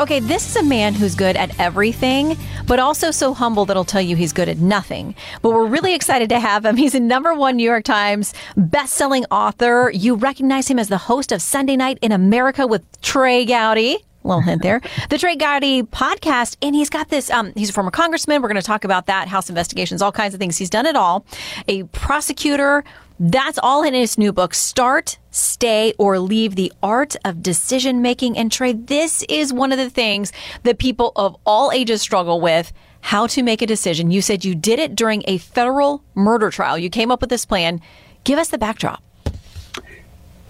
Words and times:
Okay, 0.00 0.20
this 0.20 0.48
is 0.48 0.54
a 0.54 0.62
man 0.62 0.94
who's 0.94 1.16
good 1.16 1.36
at 1.36 1.58
everything, 1.58 2.36
but 2.68 2.78
also 2.78 3.10
so 3.10 3.34
humble 3.34 3.64
that 3.64 3.76
he'll 3.76 3.84
tell 3.84 4.00
you 4.00 4.14
he's 4.14 4.32
good 4.32 4.48
at 4.48 4.58
nothing. 4.58 5.12
But 5.42 5.50
we're 5.50 5.66
really 5.66 5.92
excited 5.92 6.28
to 6.28 6.38
have 6.38 6.64
him. 6.64 6.76
He's 6.76 6.94
a 6.94 7.00
number 7.00 7.34
one 7.34 7.56
New 7.56 7.64
York 7.64 7.82
Times 7.82 8.32
best-selling 8.56 9.24
author. 9.32 9.90
You 9.92 10.14
recognize 10.14 10.68
him 10.68 10.78
as 10.78 10.86
the 10.86 10.98
host 10.98 11.32
of 11.32 11.42
Sunday 11.42 11.74
Night 11.74 11.98
in 12.00 12.12
America 12.12 12.64
with 12.64 12.84
Trey 13.02 13.44
Gowdy. 13.44 13.98
Little 14.22 14.40
hint 14.42 14.62
there. 14.62 14.80
The 15.10 15.18
Trey 15.18 15.34
Gowdy 15.34 15.82
podcast, 15.82 16.58
and 16.62 16.76
he's 16.76 16.90
got 16.90 17.08
this. 17.08 17.28
Um, 17.30 17.52
he's 17.56 17.70
a 17.70 17.72
former 17.72 17.90
congressman. 17.90 18.40
We're 18.40 18.48
going 18.48 18.60
to 18.60 18.66
talk 18.66 18.84
about 18.84 19.06
that, 19.06 19.26
House 19.26 19.48
investigations, 19.48 20.00
all 20.00 20.12
kinds 20.12 20.32
of 20.32 20.38
things. 20.38 20.56
He's 20.56 20.70
done 20.70 20.86
it 20.86 20.94
all. 20.94 21.26
A 21.66 21.82
prosecutor, 21.84 22.84
that's 23.20 23.58
all 23.62 23.82
in 23.82 23.94
his 23.94 24.16
new 24.16 24.32
book, 24.32 24.54
Start, 24.54 25.18
Stay, 25.30 25.92
or 25.98 26.18
Leave 26.18 26.54
the 26.54 26.72
Art 26.82 27.16
of 27.24 27.42
Decision 27.42 28.00
Making. 28.00 28.38
And 28.38 28.50
Trey, 28.50 28.72
this 28.72 29.24
is 29.28 29.52
one 29.52 29.72
of 29.72 29.78
the 29.78 29.90
things 29.90 30.32
that 30.62 30.78
people 30.78 31.12
of 31.16 31.36
all 31.44 31.72
ages 31.72 32.00
struggle 32.00 32.40
with 32.40 32.72
how 33.00 33.26
to 33.28 33.42
make 33.42 33.62
a 33.62 33.66
decision. 33.66 34.10
You 34.10 34.22
said 34.22 34.44
you 34.44 34.54
did 34.54 34.78
it 34.78 34.94
during 34.94 35.24
a 35.26 35.38
federal 35.38 36.02
murder 36.14 36.50
trial. 36.50 36.78
You 36.78 36.90
came 36.90 37.10
up 37.10 37.20
with 37.20 37.30
this 37.30 37.44
plan. 37.44 37.80
Give 38.24 38.38
us 38.38 38.48
the 38.48 38.58
backdrop. 38.58 39.02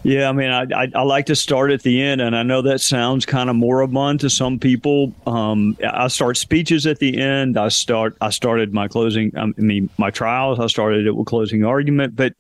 Yeah, 0.05 0.29
I 0.29 0.33
mean, 0.33 0.51
I, 0.51 0.63
I, 0.75 0.89
I, 0.95 1.03
like 1.03 1.27
to 1.27 1.37
start 1.37 1.73
at 1.73 1.83
the 1.83 2.01
end, 2.01 2.21
and 2.21 2.37
I 2.37 2.43
know 2.45 2.63
that 2.63 2.81
sounds 2.81 3.27
kind 3.27 3.51
of 3.51 3.57
moribund 3.57 4.21
to 4.21 4.31
some 4.31 4.59
people. 4.59 5.13
Um, 5.27 5.77
I 5.87 6.07
start 6.09 6.37
speeches 6.37 6.87
at 6.87 7.01
the 7.01 7.21
end. 7.21 7.59
I 7.59 7.69
start. 7.69 8.17
I 8.21 8.31
started 8.31 8.73
my 8.73 8.87
closing. 8.87 9.37
I 9.37 9.47
mean, 9.57 9.91
my 9.99 10.11
trials. 10.11 10.61
I 10.61 10.69
started 10.69 11.07
it 11.07 11.17
with 11.17 11.27
closing 11.27 11.65
argument, 11.65 12.15
but 12.15 12.33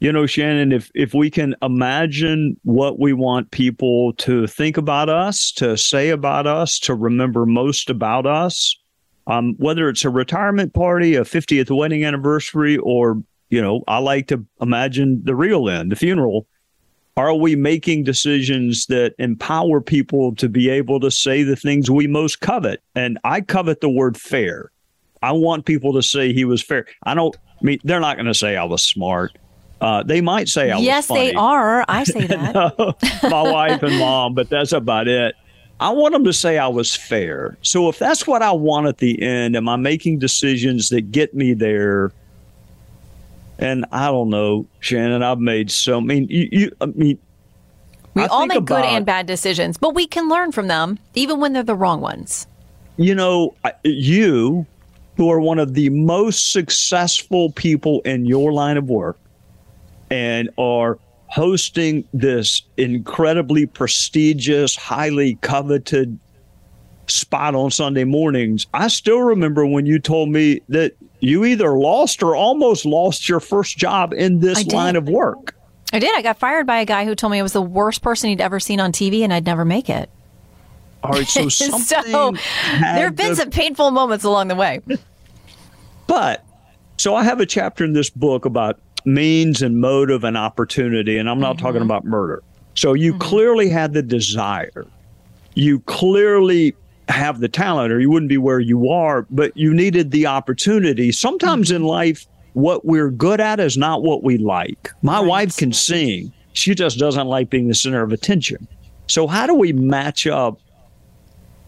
you 0.00 0.12
know, 0.12 0.26
Shannon, 0.26 0.72
if 0.72 0.90
if 0.94 1.12
we 1.12 1.30
can 1.30 1.56
imagine 1.60 2.58
what 2.62 3.00
we 3.00 3.12
want 3.12 3.50
people 3.50 4.12
to 4.14 4.46
think 4.46 4.76
about 4.76 5.08
us, 5.08 5.50
to 5.52 5.76
say 5.76 6.10
about 6.10 6.46
us, 6.46 6.78
to 6.80 6.94
remember 6.94 7.44
most 7.46 7.90
about 7.90 8.24
us, 8.24 8.76
um, 9.26 9.54
whether 9.58 9.88
it's 9.88 10.04
a 10.04 10.10
retirement 10.10 10.72
party, 10.72 11.16
a 11.16 11.22
50th 11.22 11.76
wedding 11.76 12.04
anniversary, 12.04 12.78
or 12.78 13.20
you 13.50 13.60
know, 13.60 13.82
I 13.88 13.98
like 13.98 14.28
to 14.28 14.44
imagine 14.60 15.20
the 15.24 15.34
real 15.34 15.68
end, 15.68 15.90
the 15.90 15.96
funeral. 15.96 16.46
Are 17.16 17.34
we 17.34 17.56
making 17.56 18.04
decisions 18.04 18.86
that 18.86 19.14
empower 19.18 19.80
people 19.80 20.36
to 20.36 20.48
be 20.48 20.70
able 20.70 21.00
to 21.00 21.10
say 21.10 21.42
the 21.42 21.56
things 21.56 21.90
we 21.90 22.06
most 22.06 22.40
covet? 22.40 22.80
And 22.94 23.18
I 23.24 23.40
covet 23.40 23.80
the 23.80 23.88
word 23.88 24.16
fair. 24.16 24.70
I 25.20 25.32
want 25.32 25.66
people 25.66 25.92
to 25.94 26.02
say 26.02 26.32
he 26.32 26.44
was 26.44 26.62
fair. 26.62 26.86
I 27.02 27.14
don't 27.14 27.36
I 27.36 27.64
mean 27.64 27.80
they're 27.82 27.98
not 27.98 28.16
going 28.16 28.26
to 28.26 28.34
say 28.34 28.56
I 28.56 28.62
was 28.62 28.84
smart. 28.84 29.36
Uh, 29.80 30.02
they 30.02 30.20
might 30.20 30.48
say 30.48 30.70
I 30.70 30.76
was 30.76 30.84
fair. 30.84 30.86
yes, 30.86 31.06
they 31.06 31.34
are. 31.34 31.84
I 31.88 32.04
say 32.04 32.26
that. 32.26 32.54
no, 32.54 32.94
my 33.30 33.42
wife 33.42 33.82
and 33.82 33.98
mom, 33.98 34.34
but 34.34 34.48
that's 34.48 34.72
about 34.72 35.08
it. 35.08 35.34
I 35.80 35.90
want 35.90 36.12
them 36.12 36.24
to 36.24 36.32
say 36.32 36.58
I 36.58 36.66
was 36.66 36.96
fair. 36.96 37.56
So 37.62 37.88
if 37.88 37.98
that's 37.98 38.26
what 38.26 38.42
I 38.42 38.50
want 38.50 38.88
at 38.88 38.98
the 38.98 39.22
end, 39.22 39.54
am 39.54 39.68
I 39.68 39.76
making 39.76 40.18
decisions 40.18 40.88
that 40.88 41.12
get 41.12 41.34
me 41.34 41.54
there? 41.54 42.12
And 43.60 43.86
I 43.92 44.06
don't 44.06 44.30
know, 44.30 44.66
Shannon. 44.80 45.22
I've 45.22 45.38
made 45.38 45.70
so. 45.70 45.98
I 45.98 46.00
mean, 46.00 46.26
you. 46.28 46.48
you 46.50 46.72
I 46.80 46.86
mean, 46.86 47.18
we 48.14 48.22
I 48.22 48.26
all 48.26 48.46
make 48.46 48.58
about, 48.58 48.82
good 48.82 48.84
and 48.84 49.06
bad 49.06 49.26
decisions, 49.26 49.76
but 49.76 49.94
we 49.94 50.06
can 50.06 50.28
learn 50.28 50.50
from 50.50 50.66
them, 50.66 50.98
even 51.14 51.38
when 51.38 51.52
they're 51.52 51.62
the 51.62 51.74
wrong 51.76 52.00
ones. 52.00 52.46
You 52.96 53.14
know, 53.14 53.54
you, 53.84 54.66
who 55.16 55.30
are 55.30 55.40
one 55.40 55.60
of 55.60 55.74
the 55.74 55.90
most 55.90 56.52
successful 56.52 57.52
people 57.52 58.00
in 58.02 58.26
your 58.26 58.52
line 58.52 58.76
of 58.76 58.88
work, 58.88 59.18
and 60.10 60.50
are 60.58 60.98
hosting 61.26 62.06
this 62.12 62.62
incredibly 62.76 63.66
prestigious, 63.66 64.76
highly 64.76 65.36
coveted 65.42 66.18
spot 67.06 67.54
on 67.54 67.70
Sunday 67.70 68.04
mornings. 68.04 68.66
I 68.74 68.88
still 68.88 69.20
remember 69.20 69.66
when 69.66 69.86
you 69.86 69.98
told 69.98 70.30
me 70.30 70.60
that 70.68 70.92
you 71.20 71.44
either 71.44 71.72
lost 71.72 72.22
or 72.22 72.34
almost 72.34 72.84
lost 72.84 73.28
your 73.28 73.40
first 73.40 73.76
job 73.76 74.12
in 74.12 74.40
this 74.40 74.66
line 74.66 74.96
of 74.96 75.08
work. 75.08 75.54
I 75.92 75.98
did. 75.98 76.14
I 76.14 76.22
got 76.22 76.38
fired 76.38 76.66
by 76.66 76.80
a 76.80 76.84
guy 76.84 77.04
who 77.04 77.14
told 77.14 77.30
me 77.30 77.38
I 77.38 77.42
was 77.42 77.54
the 77.54 77.62
worst 77.62 78.02
person 78.02 78.28
he'd 78.28 78.40
ever 78.40 78.60
seen 78.60 78.78
on 78.78 78.92
TV 78.92 79.22
and 79.22 79.32
I'd 79.32 79.46
never 79.46 79.64
make 79.64 79.88
it. 79.88 80.10
All 81.02 81.12
right, 81.12 81.26
so 81.26 81.48
something 81.48 81.82
so 82.12 82.32
there 82.80 83.06
have 83.06 83.16
been 83.16 83.30
to... 83.30 83.36
some 83.36 83.50
painful 83.50 83.90
moments 83.90 84.24
along 84.24 84.48
the 84.48 84.54
way. 84.54 84.80
But 86.06 86.44
so 86.98 87.14
I 87.14 87.22
have 87.24 87.40
a 87.40 87.46
chapter 87.46 87.84
in 87.84 87.92
this 87.92 88.10
book 88.10 88.44
about 88.44 88.80
means 89.08 89.62
and 89.62 89.80
motive 89.80 90.22
and 90.22 90.36
opportunity. 90.36 91.18
And 91.18 91.28
I'm 91.28 91.40
not 91.40 91.56
mm-hmm. 91.56 91.66
talking 91.66 91.82
about 91.82 92.04
murder. 92.04 92.42
So 92.74 92.92
you 92.92 93.12
mm-hmm. 93.12 93.20
clearly 93.20 93.68
had 93.68 93.92
the 93.92 94.02
desire. 94.02 94.86
You 95.54 95.80
clearly 95.80 96.76
have 97.08 97.40
the 97.40 97.48
talent, 97.48 97.92
or 97.92 98.00
you 98.00 98.10
wouldn't 98.10 98.28
be 98.28 98.38
where 98.38 98.60
you 98.60 98.90
are, 98.90 99.26
but 99.30 99.56
you 99.56 99.72
needed 99.72 100.10
the 100.10 100.26
opportunity. 100.26 101.10
Sometimes 101.10 101.70
in 101.70 101.78
mm-hmm. 101.78 101.86
life, 101.86 102.26
what 102.52 102.84
we're 102.84 103.10
good 103.10 103.40
at 103.40 103.60
is 103.60 103.76
not 103.76 104.02
what 104.02 104.22
we 104.22 104.36
like. 104.36 104.90
My 105.02 105.18
right. 105.18 105.26
wife 105.26 105.56
can 105.56 105.72
sing, 105.72 106.32
she 106.52 106.74
just 106.74 106.98
doesn't 106.98 107.26
like 107.26 107.50
being 107.50 107.68
the 107.68 107.74
center 107.74 108.02
of 108.02 108.12
attention. 108.12 108.66
So, 109.06 109.26
how 109.26 109.46
do 109.46 109.54
we 109.54 109.72
match 109.72 110.26
up 110.26 110.60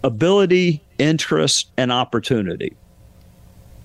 ability, 0.05 0.83
interest, 0.99 1.71
and 1.77 1.91
opportunity? 1.91 2.77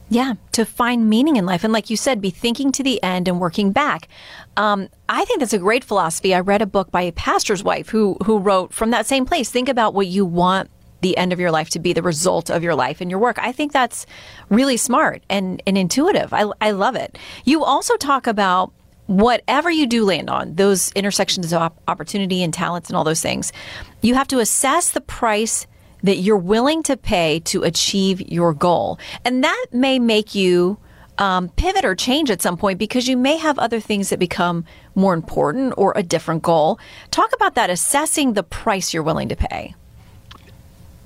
Yeah, 0.10 0.34
to 0.52 0.66
find 0.66 1.10
meaning 1.10 1.36
in 1.36 1.46
life. 1.46 1.64
And 1.64 1.74
like 1.74 1.90
you 1.90 1.98
said, 1.98 2.22
be 2.22 2.30
thinking 2.30 2.72
to 2.74 2.84
the 2.84 3.02
end 3.02 3.28
and 3.28 3.40
working 3.40 3.72
back. 3.72 4.08
Um, 4.56 4.90
I 5.10 5.26
think 5.26 5.40
that's 5.40 5.54
a 5.54 5.60
great 5.60 5.84
philosophy. 5.84 6.36
I 6.36 6.42
read 6.42 6.62
a 6.62 6.68
book 6.68 6.92
by 6.92 7.02
a 7.02 7.12
pastor's 7.12 7.64
wife 7.64 7.90
who 7.90 8.18
who 8.26 8.38
wrote 8.38 8.74
from 8.74 8.92
that 8.92 9.06
same 9.06 9.26
place, 9.26 9.50
think 9.50 9.68
about 9.68 9.94
what 9.94 10.08
you 10.08 10.26
want 10.26 10.70
the 11.02 11.18
end 11.18 11.34
of 11.34 11.40
your 11.40 11.52
life 11.52 11.70
to 11.70 11.80
be 11.80 11.94
the 11.94 12.02
result 12.02 12.50
of 12.50 12.64
your 12.64 12.74
life 12.74 13.00
and 13.02 13.12
your 13.12 13.20
work. 13.20 13.38
I 13.40 13.52
think 13.52 13.72
that's 13.72 14.06
really 14.50 14.78
smart 14.78 15.24
and, 15.30 15.62
and 15.68 15.78
intuitive. 15.78 16.34
I, 16.34 16.46
I 16.60 16.72
love 16.72 16.96
it. 16.96 17.18
You 17.44 17.64
also 17.64 17.96
talk 17.98 18.26
about 18.26 18.74
whatever 19.06 19.70
you 19.70 19.86
do 19.86 20.04
land 20.04 20.30
on, 20.30 20.56
those 20.56 20.92
intersections 20.94 21.54
of 21.54 21.72
opportunity 21.88 22.42
and 22.42 22.52
talents 22.52 22.90
and 22.90 22.98
all 22.98 23.04
those 23.04 23.22
things, 23.22 23.54
you 24.02 24.16
have 24.16 24.28
to 24.30 24.40
assess 24.40 24.92
the 24.92 25.02
price 25.02 25.68
that 26.06 26.18
you're 26.18 26.38
willing 26.38 26.84
to 26.84 26.96
pay 26.96 27.40
to 27.42 27.64
achieve 27.64 28.22
your 28.22 28.54
goal. 28.54 29.00
And 29.26 29.44
that 29.44 29.66
may 29.72 30.00
make 30.00 30.36
you 30.36 30.78
um, 31.18 31.50
pivot 31.50 31.84
or 31.84 31.96
change 31.96 32.30
at 32.30 32.42
some 32.42 32.58
point 32.58 32.78
because 32.78 33.08
you 33.08 33.18
may 33.18 33.38
have 33.38 33.58
other 33.58 33.80
things 33.80 34.10
that 34.10 34.20
become 34.20 34.66
more 34.94 35.14
important 35.14 35.74
or 35.78 35.94
a 35.96 36.04
different 36.04 36.44
goal. 36.44 36.80
Talk 37.12 37.34
about 37.34 37.56
that, 37.56 37.70
assessing 37.70 38.34
the 38.34 38.44
price 38.44 38.94
you're 38.94 39.04
willing 39.04 39.30
to 39.30 39.36
pay. 39.36 39.74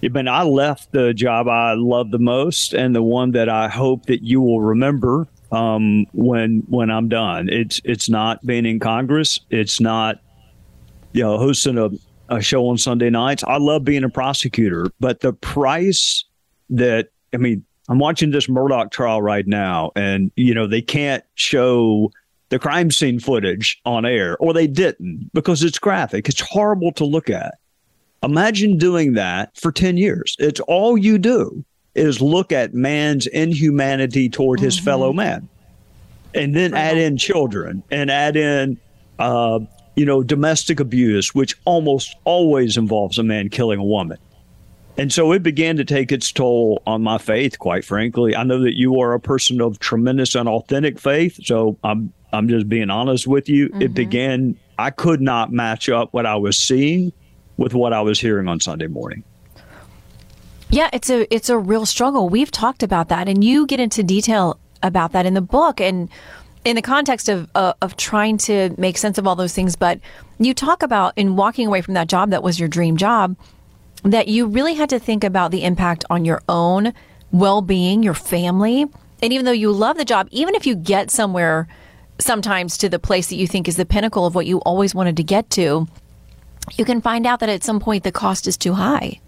Yeah, 0.02 0.10
but 0.10 0.28
I 0.28 0.44
left 0.44 0.92
the 0.92 1.14
job 1.14 1.48
I 1.48 1.74
love 1.74 2.12
the 2.12 2.20
most 2.20 2.74
and 2.74 2.96
the 2.96 3.04
one 3.04 3.32
that 3.32 3.50
I 3.50 3.68
hope 3.68 4.06
that 4.08 4.24
you 4.24 4.42
will 4.42 4.62
remember 4.62 5.28
um, 5.52 6.06
when 6.14 6.64
when 6.68 6.90
I'm 6.90 7.10
done. 7.10 7.50
It's 7.50 7.82
it's 7.84 8.10
not 8.10 8.46
being 8.46 8.66
in 8.66 8.80
Congress. 8.80 9.40
It's 9.50 9.80
not 9.80 10.20
you 11.12 11.24
know 11.24 11.38
hosting 11.38 11.78
a 11.78 11.90
a 12.30 12.42
show 12.42 12.68
on 12.68 12.78
Sunday 12.78 13.10
nights. 13.10 13.44
I 13.46 13.58
love 13.58 13.84
being 13.84 14.04
a 14.04 14.10
prosecutor, 14.10 14.88
but 15.00 15.22
the 15.22 15.34
price 15.34 16.24
that 16.70 17.10
I 17.34 17.38
mean, 17.38 17.66
I'm 17.90 18.00
watching 18.00 18.32
this 18.32 18.48
Murdaugh 18.48 18.92
trial 18.92 19.22
right 19.22 19.48
now, 19.48 19.92
and 19.96 20.32
you 20.36 20.54
know 20.54 20.68
they 20.68 20.82
can't 20.82 21.24
show 21.36 22.12
the 22.50 22.60
crime 22.60 22.92
scene 22.92 23.20
footage 23.20 23.80
on 23.86 24.06
air, 24.06 24.38
or 24.40 24.54
they 24.54 24.68
didn't 24.68 25.30
because 25.34 25.64
it's 25.64 25.80
graphic. 25.80 26.28
It's 26.30 26.42
horrible 26.42 26.92
to 26.94 27.06
look 27.06 27.30
at. 27.30 27.56
Imagine 28.22 28.78
doing 28.78 29.14
that 29.14 29.56
for 29.58 29.72
10 29.72 29.98
years. 29.98 30.36
It's 30.40 30.60
all 30.62 30.98
you 30.98 31.18
do 31.18 31.64
is 31.96 32.22
look 32.22 32.52
at 32.52 32.74
man's 32.74 33.28
inhumanity 33.28 34.30
toward 34.30 34.60
his 34.60 34.76
mm-hmm. 34.76 34.86
fellow 34.86 35.14
man. 35.14 35.48
And 36.36 36.56
then 36.56 36.74
add 36.74 36.98
in 36.98 37.18
children 37.18 37.82
and 37.90 38.12
add 38.12 38.36
in 38.36 38.78
uh, 39.18 39.60
you 40.00 40.06
know, 40.06 40.24
domestic 40.24 40.80
abuse, 40.80 41.36
which 41.36 41.58
almost 41.66 42.16
always 42.24 42.78
involves 42.78 43.18
a 43.18 43.24
man 43.24 43.50
killing 43.50 43.82
a 43.82 43.84
woman. 43.84 44.18
And 44.98 45.12
so 45.12 45.34
it 45.34 45.44
began 45.44 45.76
to 45.76 45.84
take 45.84 46.14
its 46.14 46.32
toll 46.32 46.82
on 46.88 47.04
my 47.04 47.18
faith, 47.18 47.60
quite 47.60 47.84
frankly. 47.84 48.34
I 48.34 48.44
know 48.44 48.62
that 48.62 48.78
you 48.78 49.02
are 49.02 49.14
a 49.14 49.20
person 49.20 49.60
of 49.60 49.78
tremendous 49.80 50.36
and 50.36 50.48
authentic 50.48 51.00
faith. 51.00 51.38
So 51.44 51.78
I'm 51.84 52.14
I'm 52.32 52.48
just 52.48 52.70
being 52.70 52.90
honest 52.90 53.28
with 53.28 53.50
you. 53.50 53.68
Mm-hmm. 53.68 53.82
It 53.82 53.94
began 53.94 54.58
I 54.78 54.90
could 54.92 55.20
not 55.20 55.52
match 55.52 55.90
up 55.90 56.14
what 56.14 56.26
I 56.26 56.38
was 56.38 56.58
seeing 56.58 57.12
with 57.58 57.74
what 57.74 57.92
I 57.92 58.00
was 58.00 58.22
hearing 58.22 58.48
on 58.48 58.62
Sunday 58.62 58.88
morning. 58.88 59.26
Yeah, 60.70 60.90
it's 60.94 61.10
a 61.10 61.34
it's 61.34 61.50
a 61.50 61.58
real 61.58 61.86
struggle. 61.86 62.30
We've 62.30 62.52
talked 62.52 62.84
about 62.84 63.10
that 63.10 63.28
and 63.28 63.44
you 63.44 63.68
get 63.68 63.82
into 63.82 64.02
detail 64.02 64.62
about 64.82 65.12
that 65.12 65.26
in 65.26 65.34
the 65.34 65.42
book 65.42 65.82
and 65.82 66.08
in 66.66 66.76
the 66.76 66.82
context 66.82 67.30
of 67.30 67.50
uh, 67.56 67.74
of 67.82 67.96
trying 67.98 68.38
to 68.38 68.74
make 68.78 68.98
sense 68.98 69.18
of 69.18 69.28
all 69.28 69.36
those 69.36 69.54
things, 69.54 69.76
but 69.76 70.00
you 70.40 70.54
talk 70.54 70.84
about 70.84 71.14
in 71.18 71.36
walking 71.36 71.68
away 71.68 71.82
from 71.82 71.94
that 71.94 72.08
job 72.08 72.30
that 72.32 72.44
was 72.44 72.60
your 72.60 72.70
dream 72.70 72.98
job, 72.98 73.36
that 74.04 74.28
you 74.28 74.46
really 74.46 74.74
had 74.74 74.90
to 74.90 75.00
think 75.00 75.24
about 75.24 75.52
the 75.52 75.64
impact 75.64 76.06
on 76.10 76.26
your 76.26 76.42
own 76.50 76.94
well 77.32 77.62
being, 77.62 78.04
your 78.04 78.14
family, 78.14 78.86
and 79.22 79.34
even 79.34 79.46
though 79.46 79.52
you 79.52 79.72
love 79.72 79.98
the 79.98 80.06
job, 80.06 80.28
even 80.32 80.56
if 80.56 80.66
you 80.66 80.76
get 80.76 81.12
somewhere, 81.12 81.68
sometimes 82.20 82.78
to 82.78 82.90
the 82.90 83.00
place 83.00 83.28
that 83.28 83.36
you 83.36 83.48
think 83.48 83.68
is 83.68 83.78
the 83.78 83.86
pinnacle 83.86 84.26
of 84.26 84.36
what 84.36 84.46
you 84.46 84.60
always 84.60 84.94
wanted 84.94 85.18
to 85.18 85.24
get 85.24 85.50
to, 85.52 85.88
you 86.78 86.86
can 86.86 87.02
find 87.02 87.26
out 87.26 87.40
that 87.40 87.50
at 87.50 87.64
some 87.64 87.80
point 87.80 88.04
the 88.04 88.12
cost 88.12 88.48
is 88.48 88.58
too 88.58 88.74
high. 88.74 89.20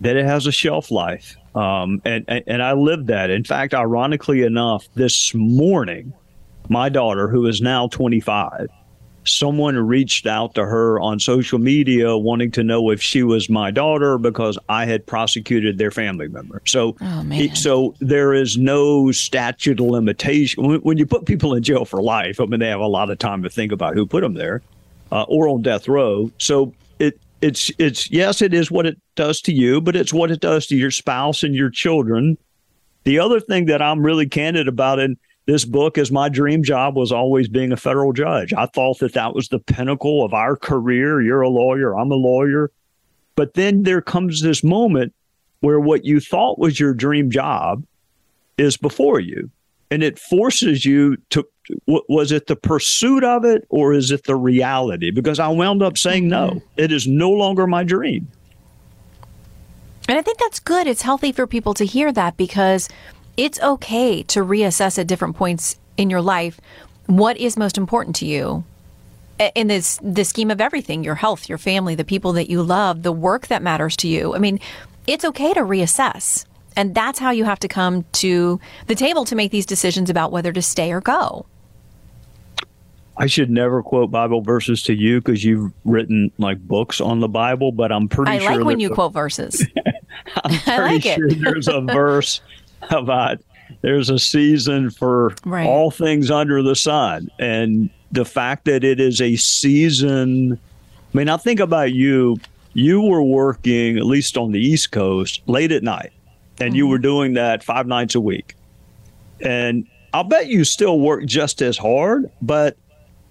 That 0.00 0.16
it 0.16 0.24
has 0.24 0.46
a 0.46 0.52
shelf 0.52 0.90
life 0.90 1.36
um, 1.54 2.02
and, 2.04 2.24
and 2.28 2.62
I 2.62 2.72
lived 2.72 3.06
that. 3.08 3.30
In 3.30 3.44
fact, 3.44 3.74
ironically 3.74 4.42
enough, 4.42 4.88
this 4.94 5.32
morning, 5.34 6.12
my 6.68 6.88
daughter, 6.88 7.28
who 7.28 7.46
is 7.46 7.60
now 7.60 7.88
25, 7.88 8.68
someone 9.24 9.76
reached 9.76 10.26
out 10.26 10.54
to 10.54 10.64
her 10.64 11.00
on 11.00 11.18
social 11.18 11.58
media 11.58 12.16
wanting 12.16 12.50
to 12.52 12.62
know 12.62 12.90
if 12.90 13.00
she 13.00 13.22
was 13.22 13.48
my 13.48 13.70
daughter 13.70 14.18
because 14.18 14.58
I 14.68 14.84
had 14.84 15.06
prosecuted 15.06 15.78
their 15.78 15.90
family 15.90 16.28
member. 16.28 16.60
So, 16.66 16.96
oh, 17.00 17.48
so 17.54 17.94
there 18.00 18.34
is 18.34 18.58
no 18.58 19.12
statute 19.12 19.80
of 19.80 19.86
limitation. 19.86 20.66
When, 20.66 20.80
when, 20.80 20.98
you 20.98 21.06
put 21.06 21.24
people 21.24 21.54
in 21.54 21.62
jail 21.62 21.84
for 21.84 22.02
life, 22.02 22.40
I 22.40 22.46
mean, 22.46 22.60
they 22.60 22.68
have 22.68 22.80
a 22.80 22.86
lot 22.86 23.10
of 23.10 23.18
time 23.18 23.42
to 23.42 23.50
think 23.50 23.72
about 23.72 23.94
who 23.94 24.06
put 24.06 24.22
them 24.22 24.34
there 24.34 24.62
uh, 25.12 25.22
or 25.22 25.48
on 25.48 25.62
death 25.62 25.88
row. 25.88 26.30
So 26.38 26.74
it's 27.40 27.70
it's 27.78 28.10
yes, 28.10 28.40
it 28.42 28.54
is 28.54 28.70
what 28.70 28.86
it 28.86 28.98
does 29.16 29.40
to 29.42 29.52
you, 29.52 29.80
but 29.80 29.96
it's 29.96 30.12
what 30.12 30.30
it 30.30 30.40
does 30.40 30.66
to 30.68 30.76
your 30.76 30.90
spouse 30.90 31.42
and 31.42 31.54
your 31.54 31.70
children. 31.70 32.38
The 33.04 33.18
other 33.18 33.40
thing 33.40 33.66
that 33.66 33.82
I'm 33.82 34.04
really 34.04 34.26
candid 34.26 34.66
about 34.66 34.98
in 34.98 35.16
this 35.46 35.64
book 35.64 35.98
is 35.98 36.10
my 36.10 36.28
dream 36.28 36.62
job 36.62 36.96
was 36.96 37.12
always 37.12 37.48
being 37.48 37.70
a 37.70 37.76
federal 37.76 38.12
judge. 38.12 38.54
I 38.54 38.66
thought 38.66 38.98
that 39.00 39.12
that 39.12 39.34
was 39.34 39.48
the 39.48 39.58
pinnacle 39.58 40.24
of 40.24 40.32
our 40.32 40.56
career. 40.56 41.20
You're 41.20 41.42
a 41.42 41.50
lawyer, 41.50 41.96
I'm 41.98 42.10
a 42.10 42.16
lawyer. 42.16 42.70
But 43.36 43.54
then 43.54 43.82
there 43.82 44.00
comes 44.00 44.40
this 44.40 44.64
moment 44.64 45.12
where 45.60 45.80
what 45.80 46.04
you 46.04 46.20
thought 46.20 46.58
was 46.58 46.80
your 46.80 46.94
dream 46.94 47.30
job 47.30 47.84
is 48.56 48.76
before 48.76 49.20
you 49.20 49.50
and 49.90 50.02
it 50.02 50.18
forces 50.18 50.84
you 50.84 51.16
to 51.30 51.46
was 51.86 52.30
it 52.30 52.46
the 52.46 52.56
pursuit 52.56 53.24
of 53.24 53.44
it 53.44 53.66
or 53.70 53.94
is 53.94 54.10
it 54.10 54.24
the 54.24 54.36
reality? 54.36 55.10
Because 55.10 55.38
i 55.38 55.48
wound 55.48 55.82
up 55.82 55.96
saying 55.96 56.28
no. 56.28 56.48
Mm-hmm. 56.48 56.58
it 56.76 56.92
is 56.92 57.06
no 57.06 57.30
longer 57.30 57.66
my 57.66 57.84
dream. 57.84 58.28
And 60.08 60.18
i 60.18 60.22
think 60.22 60.38
that's 60.38 60.60
good. 60.60 60.86
It's 60.86 61.02
healthy 61.02 61.32
for 61.32 61.46
people 61.46 61.74
to 61.74 61.86
hear 61.86 62.12
that 62.12 62.36
because 62.36 62.88
it's 63.36 63.60
okay 63.60 64.22
to 64.24 64.44
reassess 64.44 64.98
at 64.98 65.06
different 65.06 65.36
points 65.36 65.78
in 65.96 66.10
your 66.10 66.22
life 66.22 66.60
what 67.06 67.36
is 67.36 67.56
most 67.56 67.76
important 67.76 68.16
to 68.16 68.26
you 68.26 68.64
in 69.54 69.66
this 69.66 69.98
the 70.02 70.24
scheme 70.24 70.50
of 70.50 70.60
everything 70.60 71.02
your 71.02 71.16
health 71.16 71.48
your 71.48 71.58
family 71.58 71.94
the 71.94 72.04
people 72.04 72.32
that 72.32 72.48
you 72.48 72.62
love 72.62 73.02
the 73.02 73.12
work 73.12 73.48
that 73.48 73.62
matters 73.62 73.96
to 73.96 74.08
you. 74.08 74.34
I 74.34 74.38
mean 74.38 74.60
it's 75.06 75.24
okay 75.24 75.52
to 75.54 75.60
reassess 75.60 76.46
and 76.76 76.94
that's 76.94 77.18
how 77.18 77.30
you 77.30 77.44
have 77.44 77.60
to 77.60 77.68
come 77.68 78.04
to 78.12 78.60
the 78.86 78.94
table 78.94 79.24
to 79.26 79.34
make 79.34 79.50
these 79.50 79.66
decisions 79.66 80.10
about 80.10 80.32
whether 80.32 80.52
to 80.52 80.62
stay 80.62 80.92
or 80.92 81.00
go. 81.00 81.46
I 83.16 83.26
should 83.26 83.50
never 83.50 83.82
quote 83.82 84.10
Bible 84.10 84.40
verses 84.40 84.82
to 84.84 84.94
you 84.94 85.20
because 85.20 85.44
you've 85.44 85.72
written 85.84 86.32
like 86.38 86.58
books 86.66 87.00
on 87.00 87.20
the 87.20 87.28
Bible, 87.28 87.70
but 87.70 87.92
I'm 87.92 88.08
pretty 88.08 88.32
I 88.32 88.38
sure. 88.38 88.50
I 88.50 88.56
like 88.56 88.64
when 88.64 88.80
you 88.80 88.90
a, 88.90 88.94
quote 88.94 89.12
verses. 89.12 89.64
I'm 90.44 90.58
pretty 90.60 90.80
like 90.80 91.02
sure 91.02 91.28
it. 91.28 91.40
there's 91.40 91.68
a 91.68 91.80
verse 91.80 92.40
about 92.90 93.38
there's 93.82 94.10
a 94.10 94.18
season 94.18 94.90
for 94.90 95.34
right. 95.44 95.66
all 95.66 95.90
things 95.90 96.30
under 96.30 96.62
the 96.62 96.74
sun. 96.74 97.30
And 97.38 97.88
the 98.10 98.24
fact 98.24 98.64
that 98.64 98.82
it 98.82 98.98
is 98.98 99.20
a 99.20 99.36
season, 99.36 100.58
I 101.14 101.16
mean, 101.16 101.28
I 101.28 101.36
think 101.36 101.60
about 101.60 101.92
you, 101.92 102.38
you 102.72 103.00
were 103.00 103.22
working, 103.22 103.96
at 103.96 104.06
least 104.06 104.36
on 104.36 104.50
the 104.50 104.60
East 104.60 104.90
Coast, 104.90 105.40
late 105.46 105.70
at 105.70 105.84
night 105.84 106.12
and 106.60 106.70
mm-hmm. 106.70 106.76
you 106.76 106.86
were 106.86 106.98
doing 106.98 107.34
that 107.34 107.62
five 107.62 107.86
nights 107.86 108.14
a 108.14 108.20
week. 108.20 108.54
And 109.40 109.86
I'll 110.12 110.24
bet 110.24 110.46
you 110.46 110.64
still 110.64 111.00
work 111.00 111.24
just 111.24 111.60
as 111.60 111.76
hard, 111.76 112.30
but 112.40 112.76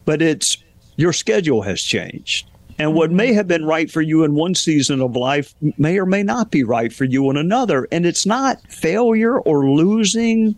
but 0.05 0.21
it's 0.21 0.57
your 0.97 1.13
schedule 1.13 1.61
has 1.61 1.81
changed. 1.81 2.49
And 2.79 2.93
what 2.93 3.11
may 3.11 3.27
mm-hmm. 3.27 3.35
have 3.37 3.47
been 3.47 3.65
right 3.65 3.89
for 3.89 4.01
you 4.01 4.23
in 4.23 4.33
one 4.33 4.55
season 4.55 5.01
of 5.01 5.15
life 5.15 5.53
may 5.77 5.97
or 5.97 6.05
may 6.05 6.23
not 6.23 6.51
be 6.51 6.63
right 6.63 6.91
for 6.91 7.05
you 7.05 7.29
in 7.29 7.37
another. 7.37 7.87
And 7.91 8.05
it's 8.05 8.25
not 8.25 8.59
failure 8.69 9.39
or 9.39 9.69
losing 9.69 10.55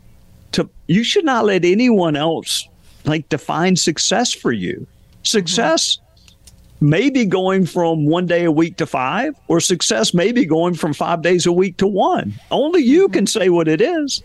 to 0.54 0.70
you 0.88 1.04
should 1.04 1.26
not 1.26 1.46
let 1.46 1.66
anyone 1.66 2.16
else 2.16 2.68
like 3.04 3.30
define 3.30 3.76
success 3.76 4.34
for 4.34 4.52
you. 4.52 4.88
Success 5.24 6.00
maybe 6.82 7.26
going 7.26 7.66
from 7.66 8.06
one 8.06 8.26
day 8.26 8.44
a 8.44 8.52
week 8.52 8.78
to 8.78 8.86
five, 8.86 9.36
or 9.48 9.60
success 9.60 10.14
maybe 10.14 10.46
going 10.46 10.74
from 10.74 10.94
five 10.94 11.22
days 11.22 11.46
a 11.46 11.52
week 11.52 11.78
to 11.78 11.88
one. 11.88 12.34
Only 12.52 12.82
you 12.82 13.06
mm-hmm. 13.06 13.14
can 13.14 13.28
say 13.28 13.50
what 13.50 13.68
it 13.68 13.82
is. 13.82 14.22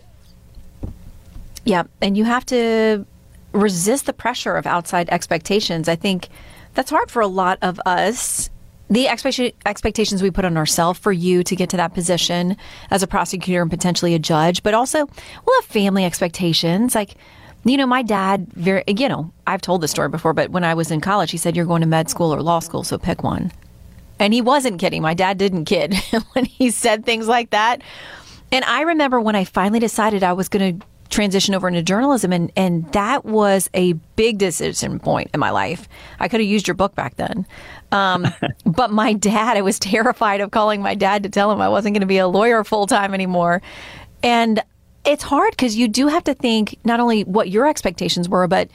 Yeah. 1.65 1.83
And 2.01 2.17
you 2.17 2.25
have 2.25 2.45
to 2.47 3.05
resist 3.53 4.05
the 4.05 4.13
pressure 4.13 4.55
of 4.55 4.65
outside 4.65 5.09
expectations. 5.09 5.87
I 5.87 5.95
think 5.95 6.29
that's 6.73 6.89
hard 6.89 7.11
for 7.11 7.21
a 7.21 7.27
lot 7.27 7.59
of 7.61 7.79
us. 7.85 8.49
The 8.89 9.07
expect- 9.07 9.55
expectations 9.65 10.21
we 10.21 10.31
put 10.31 10.43
on 10.43 10.57
ourselves 10.57 10.99
for 10.99 11.11
you 11.11 11.43
to 11.43 11.55
get 11.55 11.69
to 11.69 11.77
that 11.77 11.93
position 11.93 12.57
as 12.89 13.03
a 13.03 13.07
prosecutor 13.07 13.61
and 13.61 13.71
potentially 13.71 14.13
a 14.15 14.19
judge, 14.19 14.63
but 14.63 14.73
also 14.73 15.05
we'll 15.45 15.61
have 15.61 15.65
family 15.69 16.03
expectations. 16.03 16.95
Like, 16.95 17.15
you 17.63 17.77
know, 17.77 17.85
my 17.85 18.01
dad, 18.01 18.47
very, 18.53 18.83
you 18.87 19.07
know, 19.07 19.31
I've 19.45 19.61
told 19.61 19.81
this 19.81 19.91
story 19.91 20.09
before, 20.09 20.33
but 20.33 20.49
when 20.49 20.63
I 20.63 20.73
was 20.73 20.91
in 20.91 21.01
college, 21.01 21.31
he 21.31 21.37
said, 21.37 21.55
You're 21.55 21.65
going 21.65 21.81
to 21.81 21.87
med 21.87 22.09
school 22.09 22.33
or 22.33 22.41
law 22.41 22.59
school, 22.59 22.83
so 22.83 22.97
pick 22.97 23.23
one. 23.23 23.51
And 24.19 24.33
he 24.33 24.41
wasn't 24.41 24.79
kidding. 24.79 25.01
My 25.01 25.13
dad 25.13 25.37
didn't 25.37 25.65
kid 25.65 25.95
when 26.33 26.45
he 26.45 26.69
said 26.71 27.05
things 27.05 27.27
like 27.27 27.51
that. 27.51 27.81
And 28.51 28.65
I 28.65 28.81
remember 28.81 29.19
when 29.19 29.35
I 29.35 29.45
finally 29.45 29.79
decided 29.79 30.23
I 30.23 30.33
was 30.33 30.49
going 30.49 30.79
to 30.79 30.85
transition 31.11 31.53
over 31.53 31.67
into 31.67 31.83
journalism, 31.83 32.31
and, 32.33 32.51
and 32.55 32.91
that 32.93 33.25
was 33.25 33.69
a 33.73 33.93
big 34.15 34.37
decision 34.37 34.99
point 34.99 35.29
in 35.33 35.39
my 35.39 35.51
life. 35.51 35.87
I 36.19 36.27
could 36.27 36.39
have 36.39 36.49
used 36.49 36.67
your 36.67 36.75
book 36.75 36.95
back 36.95 37.15
then. 37.15 37.45
Um, 37.91 38.27
but 38.65 38.91
my 38.91 39.13
dad, 39.13 39.57
I 39.57 39.61
was 39.61 39.77
terrified 39.79 40.41
of 40.41 40.51
calling 40.51 40.81
my 40.81 40.95
dad 40.95 41.23
to 41.23 41.29
tell 41.29 41.51
him 41.51 41.61
I 41.61 41.69
wasn't 41.69 41.93
going 41.93 42.01
to 42.01 42.07
be 42.07 42.17
a 42.17 42.27
lawyer 42.27 42.63
full 42.63 42.87
time 42.87 43.13
anymore. 43.13 43.61
And 44.23 44.63
it's 45.05 45.23
hard 45.23 45.51
because 45.51 45.75
you 45.75 45.87
do 45.87 46.07
have 46.07 46.23
to 46.25 46.33
think 46.33 46.77
not 46.83 46.99
only 46.99 47.23
what 47.23 47.49
your 47.49 47.67
expectations 47.67 48.29
were, 48.29 48.47
but 48.47 48.69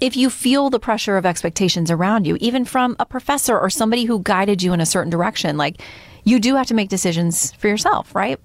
if 0.00 0.16
you 0.16 0.30
feel 0.30 0.70
the 0.70 0.80
pressure 0.80 1.16
of 1.16 1.24
expectations 1.24 1.90
around 1.90 2.26
you, 2.26 2.36
even 2.40 2.64
from 2.64 2.96
a 2.98 3.06
professor 3.06 3.58
or 3.58 3.70
somebody 3.70 4.04
who 4.04 4.20
guided 4.22 4.62
you 4.62 4.72
in 4.72 4.80
a 4.80 4.86
certain 4.86 5.10
direction, 5.10 5.56
like 5.56 5.80
you 6.24 6.40
do 6.40 6.56
have 6.56 6.66
to 6.66 6.74
make 6.74 6.88
decisions 6.88 7.52
for 7.52 7.68
yourself, 7.68 8.14
right? 8.14 8.38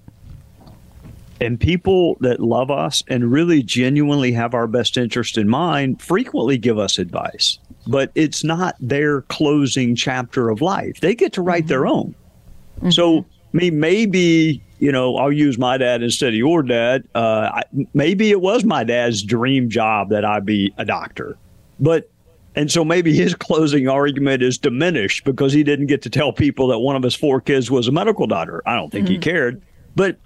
And 1.40 1.58
people 1.58 2.16
that 2.20 2.40
love 2.40 2.70
us 2.70 3.02
and 3.08 3.30
really 3.30 3.62
genuinely 3.62 4.32
have 4.32 4.54
our 4.54 4.66
best 4.66 4.96
interest 4.96 5.38
in 5.38 5.48
mind 5.48 6.02
frequently 6.02 6.58
give 6.58 6.78
us 6.78 6.98
advice, 6.98 7.58
but 7.86 8.10
it's 8.16 8.42
not 8.42 8.74
their 8.80 9.22
closing 9.22 9.94
chapter 9.94 10.50
of 10.50 10.60
life. 10.60 11.00
They 11.00 11.14
get 11.14 11.32
to 11.34 11.42
write 11.42 11.62
mm-hmm. 11.62 11.68
their 11.68 11.86
own. 11.86 12.14
Mm-hmm. 12.78 12.90
So, 12.90 13.18
I 13.18 13.56
mean, 13.56 13.78
maybe 13.78 14.62
you 14.78 14.92
know, 14.92 15.16
I'll 15.16 15.32
use 15.32 15.58
my 15.58 15.76
dad 15.76 16.02
instead 16.02 16.28
of 16.28 16.34
your 16.34 16.62
dad. 16.62 17.08
Uh, 17.14 17.50
I, 17.52 17.62
maybe 17.94 18.30
it 18.30 18.40
was 18.40 18.64
my 18.64 18.84
dad's 18.84 19.22
dream 19.22 19.68
job 19.68 20.10
that 20.10 20.24
I 20.24 20.40
be 20.40 20.72
a 20.78 20.84
doctor, 20.84 21.36
but 21.80 22.10
and 22.54 22.70
so 22.70 22.84
maybe 22.84 23.14
his 23.14 23.34
closing 23.34 23.88
argument 23.88 24.42
is 24.42 24.58
diminished 24.58 25.24
because 25.24 25.52
he 25.52 25.62
didn't 25.62 25.86
get 25.86 26.02
to 26.02 26.10
tell 26.10 26.32
people 26.32 26.68
that 26.68 26.78
one 26.80 26.96
of 26.96 27.02
his 27.02 27.14
four 27.14 27.40
kids 27.40 27.70
was 27.70 27.88
a 27.88 27.92
medical 27.92 28.26
doctor. 28.26 28.62
I 28.66 28.74
don't 28.74 28.90
think 28.90 29.06
mm-hmm. 29.06 29.14
he 29.14 29.18
cared, 29.18 29.62
but 29.94 30.16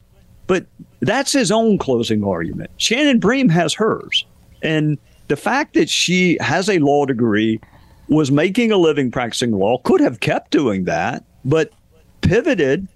but 0.47 0.67
that's 1.01 1.33
his 1.33 1.51
own 1.51 1.79
closing 1.79 2.25
argument. 2.25 2.71
Shannon 2.77 3.19
Bream 3.19 3.49
has 3.49 3.75
hers, 3.75 4.25
and 4.63 4.99
the 5.29 5.37
fact 5.37 5.75
that 5.75 5.89
she 5.89 6.37
has 6.41 6.69
a 6.69 6.79
law 6.79 7.07
degree, 7.07 7.61
was 8.09 8.31
making 8.31 8.71
a 8.71 8.77
living 8.77 9.11
practicing 9.11 9.53
law, 9.53 9.79
could 9.79 10.01
have 10.01 10.21
kept 10.21 10.51
doing 10.51 10.85
that, 10.85 11.25
but 11.45 11.73
pivoted. 12.21 12.87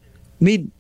I 0.41 0.45
mean, 0.45 0.71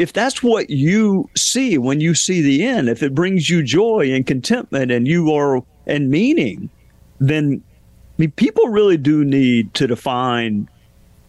if 0.00 0.14
that's 0.14 0.42
what 0.42 0.70
you 0.70 1.28
see 1.36 1.76
when 1.76 2.00
you 2.00 2.14
see 2.14 2.40
the 2.40 2.64
end, 2.64 2.88
if 2.88 3.02
it 3.02 3.14
brings 3.14 3.50
you 3.50 3.62
joy 3.62 4.10
and 4.10 4.26
contentment 4.26 4.90
and 4.90 5.06
you 5.06 5.30
are 5.34 5.62
and 5.86 6.08
meaning, 6.10 6.70
then 7.18 7.62
I 7.62 8.14
mean, 8.16 8.30
people 8.30 8.68
really 8.68 8.96
do 8.96 9.26
need 9.26 9.74
to 9.74 9.86
define. 9.86 10.70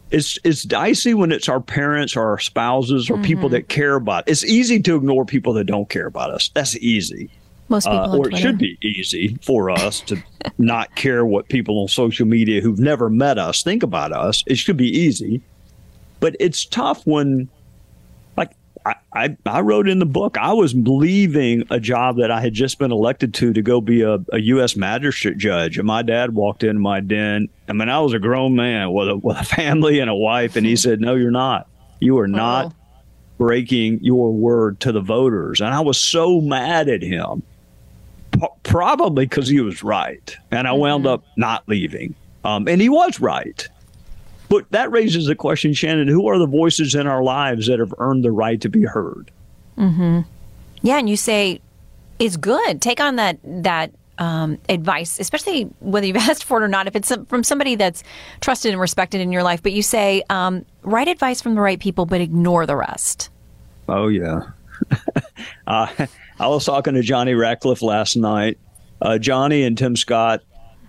It's 0.10 0.40
it's 0.46 0.64
dicey 0.64 1.14
when 1.14 1.34
it's 1.34 1.50
our 1.50 1.60
parents 1.60 2.16
or 2.16 2.30
our 2.30 2.40
spouses 2.40 3.10
or 3.10 3.16
mm-hmm. 3.16 3.24
people 3.24 3.50
that 3.50 3.68
care 3.68 3.96
about. 3.96 4.24
It's 4.30 4.46
easy 4.46 4.82
to 4.84 4.96
ignore 4.96 5.26
people 5.26 5.52
that 5.56 5.66
don't 5.66 5.90
care 5.90 6.08
about 6.08 6.32
us. 6.32 6.50
That's 6.54 6.78
easy. 6.78 7.30
Most 7.68 7.86
people, 7.86 8.00
uh, 8.00 8.18
or 8.18 8.30
it 8.30 8.38
should 8.38 8.58
be 8.58 8.78
easy 8.82 9.38
for 9.42 9.70
us 9.70 10.00
to 10.02 10.24
not 10.58 10.96
care 10.96 11.26
what 11.26 11.50
people 11.50 11.82
on 11.82 11.90
social 11.90 12.26
media 12.26 12.62
who've 12.62 12.80
never 12.80 13.10
met 13.10 13.38
us 13.38 13.64
think 13.64 13.84
about 13.84 14.14
us. 14.14 14.46
It 14.48 14.58
should 14.58 14.78
be 14.78 14.90
easy, 14.90 15.42
but 16.22 16.38
it's 16.40 16.64
tough 16.64 17.06
when 17.06 17.50
I, 18.86 18.96
I, 19.14 19.38
I 19.46 19.62
wrote 19.62 19.88
in 19.88 20.00
the 20.00 20.06
book 20.06 20.38
I 20.38 20.54
was 20.54 20.74
leaving 20.76 21.64
a 21.70 21.80
job 21.80 22.18
that 22.18 22.32
I 22.32 22.42
had 22.42 22.54
just 22.54 22.80
been 22.80 22.92
elected 22.92 23.34
to 23.36 23.54
to 23.54 23.62
go 23.62 23.82
be 23.82 24.02
a, 24.02 24.18
a 24.32 24.40
U.S. 24.40 24.76
magistrate 24.76 25.38
judge, 25.38 25.78
and 25.78 25.86
my 25.86 26.02
dad 26.02 26.34
walked 26.34 26.64
in 26.64 26.80
my 26.80 27.00
den. 27.00 27.48
I 27.68 27.74
mean, 27.74 27.90
I 27.90 28.00
was 28.00 28.14
a 28.14 28.20
grown 28.20 28.56
man 28.56 28.92
with 28.92 29.10
a, 29.10 29.18
with 29.18 29.38
a 29.38 29.44
family 29.44 30.00
and 30.00 30.10
a 30.10 30.16
wife, 30.16 30.56
and 30.56 30.66
he 30.66 30.76
said, 30.76 31.00
"No, 31.02 31.16
you're 31.16 31.32
not. 31.32 31.68
You 32.00 32.18
are 32.20 32.28
not 32.28 32.68
Uh-oh. 32.68 32.74
breaking 33.38 34.00
your 34.04 34.32
word 34.34 34.80
to 34.82 34.92
the 34.92 35.02
voters." 35.02 35.62
And 35.62 35.74
I 35.74 35.82
was 35.82 36.00
so 36.00 36.42
mad 36.42 36.90
at 36.90 37.02
him, 37.04 37.44
p- 38.32 38.48
probably 38.64 39.26
because 39.26 39.48
he 39.48 39.62
was 39.62 39.84
right, 39.84 40.36
and 40.50 40.68
I 40.68 40.72
wound 40.74 41.06
up 41.06 41.24
not 41.38 41.64
leaving. 41.68 42.16
Um, 42.44 42.68
and 42.68 42.82
he 42.82 42.90
was 42.90 43.20
right. 43.20 43.68
But 44.52 44.70
that 44.72 44.92
raises 44.92 45.28
the 45.28 45.36
question, 45.36 45.74
Shannon, 45.74 46.10
who 46.10 46.28
are 46.28 46.38
the 46.38 46.46
voices 46.46 46.94
in 46.94 47.08
our 47.08 47.24
lives 47.24 47.68
that 47.68 47.80
have 47.80 47.94
earned 48.00 48.26
the 48.26 48.34
right 48.34 48.60
to 48.60 48.68
be 48.68 48.84
heard? 48.84 49.32
Hmm. 49.78 50.20
Yeah, 50.82 50.98
and 50.98 51.10
you 51.10 51.16
say 51.16 51.62
it's 52.20 52.36
good. 52.36 52.82
Take 52.82 53.00
on 53.00 53.16
that 53.16 53.40
that 53.46 53.94
um, 54.18 54.58
advice, 54.68 55.22
especially 55.22 55.70
whether 55.80 56.06
you've 56.06 56.18
asked 56.30 56.44
for 56.44 56.62
it 56.62 56.66
or 56.66 56.68
not. 56.68 56.86
If 56.86 56.98
it's 56.98 57.16
from 57.30 57.46
somebody 57.46 57.76
that's 57.76 58.04
trusted 58.42 58.74
and 58.74 58.82
respected 58.82 59.22
in 59.22 59.32
your 59.32 59.42
life, 59.42 59.64
but 59.64 59.72
you 59.72 59.82
say 59.82 60.22
um, 60.30 60.66
right 60.84 61.08
advice 61.08 61.42
from 61.42 61.56
the 61.56 61.62
right 61.62 61.80
people, 61.80 62.06
but 62.06 62.20
ignore 62.20 62.66
the 62.66 62.76
rest. 62.76 63.30
Oh, 63.88 64.10
yeah. 64.10 64.42
uh, 65.68 66.08
I 66.42 66.48
was 66.48 66.66
talking 66.66 66.96
to 66.96 67.02
Johnny 67.02 67.36
Ratcliffe 67.36 67.82
last 67.82 68.18
night. 68.18 68.60
Uh, 69.02 69.18
Johnny 69.18 69.64
and 69.64 69.78
Tim 69.78 69.96
Scott 69.96 70.44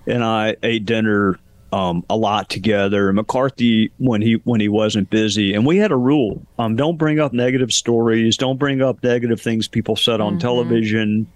and 0.04 0.24
I 0.24 0.56
ate 0.64 0.84
dinner 0.84 1.38
um, 1.72 2.04
a 2.10 2.16
lot 2.16 2.48
together. 2.50 3.12
McCarthy, 3.12 3.90
when 3.98 4.20
he 4.22 4.34
when 4.44 4.60
he 4.60 4.68
wasn't 4.68 5.10
busy, 5.10 5.54
and 5.54 5.64
we 5.66 5.78
had 5.78 5.90
a 5.90 5.96
rule: 5.96 6.44
um, 6.58 6.76
don't 6.76 6.96
bring 6.98 7.18
up 7.18 7.32
negative 7.32 7.72
stories, 7.72 8.36
don't 8.36 8.58
bring 8.58 8.82
up 8.82 9.02
negative 9.02 9.40
things 9.40 9.68
people 9.68 9.96
said 9.96 10.20
on 10.20 10.38
television. 10.38 11.26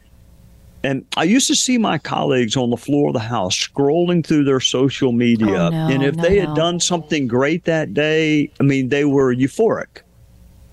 And 0.84 1.04
I 1.16 1.24
used 1.24 1.48
to 1.48 1.56
see 1.56 1.78
my 1.78 1.98
colleagues 1.98 2.56
on 2.56 2.70
the 2.70 2.76
floor 2.76 3.08
of 3.08 3.14
the 3.14 3.18
house 3.18 3.56
scrolling 3.56 4.24
through 4.24 4.44
their 4.44 4.60
social 4.60 5.10
media, 5.10 5.48
Oh, 5.66 5.70
no, 5.70 5.88
and 5.88 6.04
if 6.04 6.14
no, 6.14 6.22
they 6.22 6.38
had 6.38 6.50
no. 6.50 6.54
done 6.54 6.78
something 6.80 7.26
great 7.26 7.64
that 7.64 7.92
day, 7.92 8.52
I 8.60 8.62
mean, 8.62 8.90
they 8.90 9.04
were 9.04 9.34
euphoric 9.34 10.02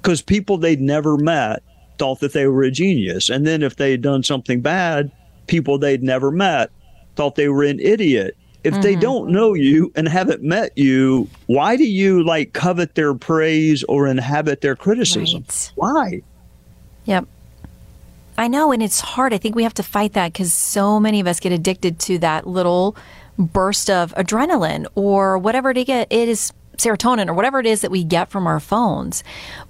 because 0.02 0.22
people 0.22 0.58
they'd 0.58 0.82
never 0.82 1.18
met 1.18 1.64
thought 1.98 2.20
that 2.20 2.34
they 2.34 2.46
were 2.46 2.62
a 2.64 2.70
genius. 2.70 3.30
And 3.30 3.48
then 3.48 3.64
if 3.64 3.78
they 3.78 3.90
had 3.92 4.02
done 4.02 4.22
something 4.22 4.62
bad, 4.62 5.12
people 5.48 5.80
they'd 5.80 6.04
never 6.04 6.30
met 6.30 6.70
thought 7.16 7.36
they 7.36 7.48
were 7.48 7.64
an 7.64 7.80
idiot. 7.80 8.36
If 8.64 8.82
they 8.82 8.94
mm-hmm. 8.94 9.02
don't 9.02 9.30
know 9.32 9.54
you 9.54 9.92
and 9.96 10.08
haven't 10.08 10.42
met 10.42 10.78
you, 10.78 11.30
why 11.48 11.76
do 11.76 11.84
you 11.84 12.24
like 12.24 12.54
covet 12.54 12.96
their 12.96 13.14
praise 13.14 13.84
or 13.84 14.08
inhabit 14.08 14.62
their 14.62 14.76
criticism? 14.76 15.44
Right. 15.48 15.72
Why? 15.76 16.22
Yep. 17.06 17.28
I 18.38 18.48
know, 18.48 18.72
and 18.72 18.82
it's 18.82 19.00
hard. 19.00 19.34
I 19.34 19.38
think 19.38 19.56
we 19.56 19.64
have 19.64 19.74
to 19.76 19.84
fight 19.84 20.14
that 20.14 20.34
because 20.34 20.54
so 20.54 21.00
many 21.00 21.20
of 21.20 21.28
us 21.28 21.40
get 21.40 21.52
addicted 21.52 22.00
to 22.00 22.18
that 22.20 22.48
little 22.48 22.96
burst 23.38 23.90
of 23.90 24.14
adrenaline 24.16 24.88
or 24.96 25.38
whatever. 25.38 25.72
It 25.72 26.10
is 26.10 26.52
serotonin 26.78 27.28
or 27.28 27.34
whatever 27.34 27.60
it 27.60 27.66
is 27.66 27.82
that 27.82 27.92
we 27.92 28.04
get 28.04 28.30
from 28.30 28.48
our 28.48 28.60
phones. 28.60 29.24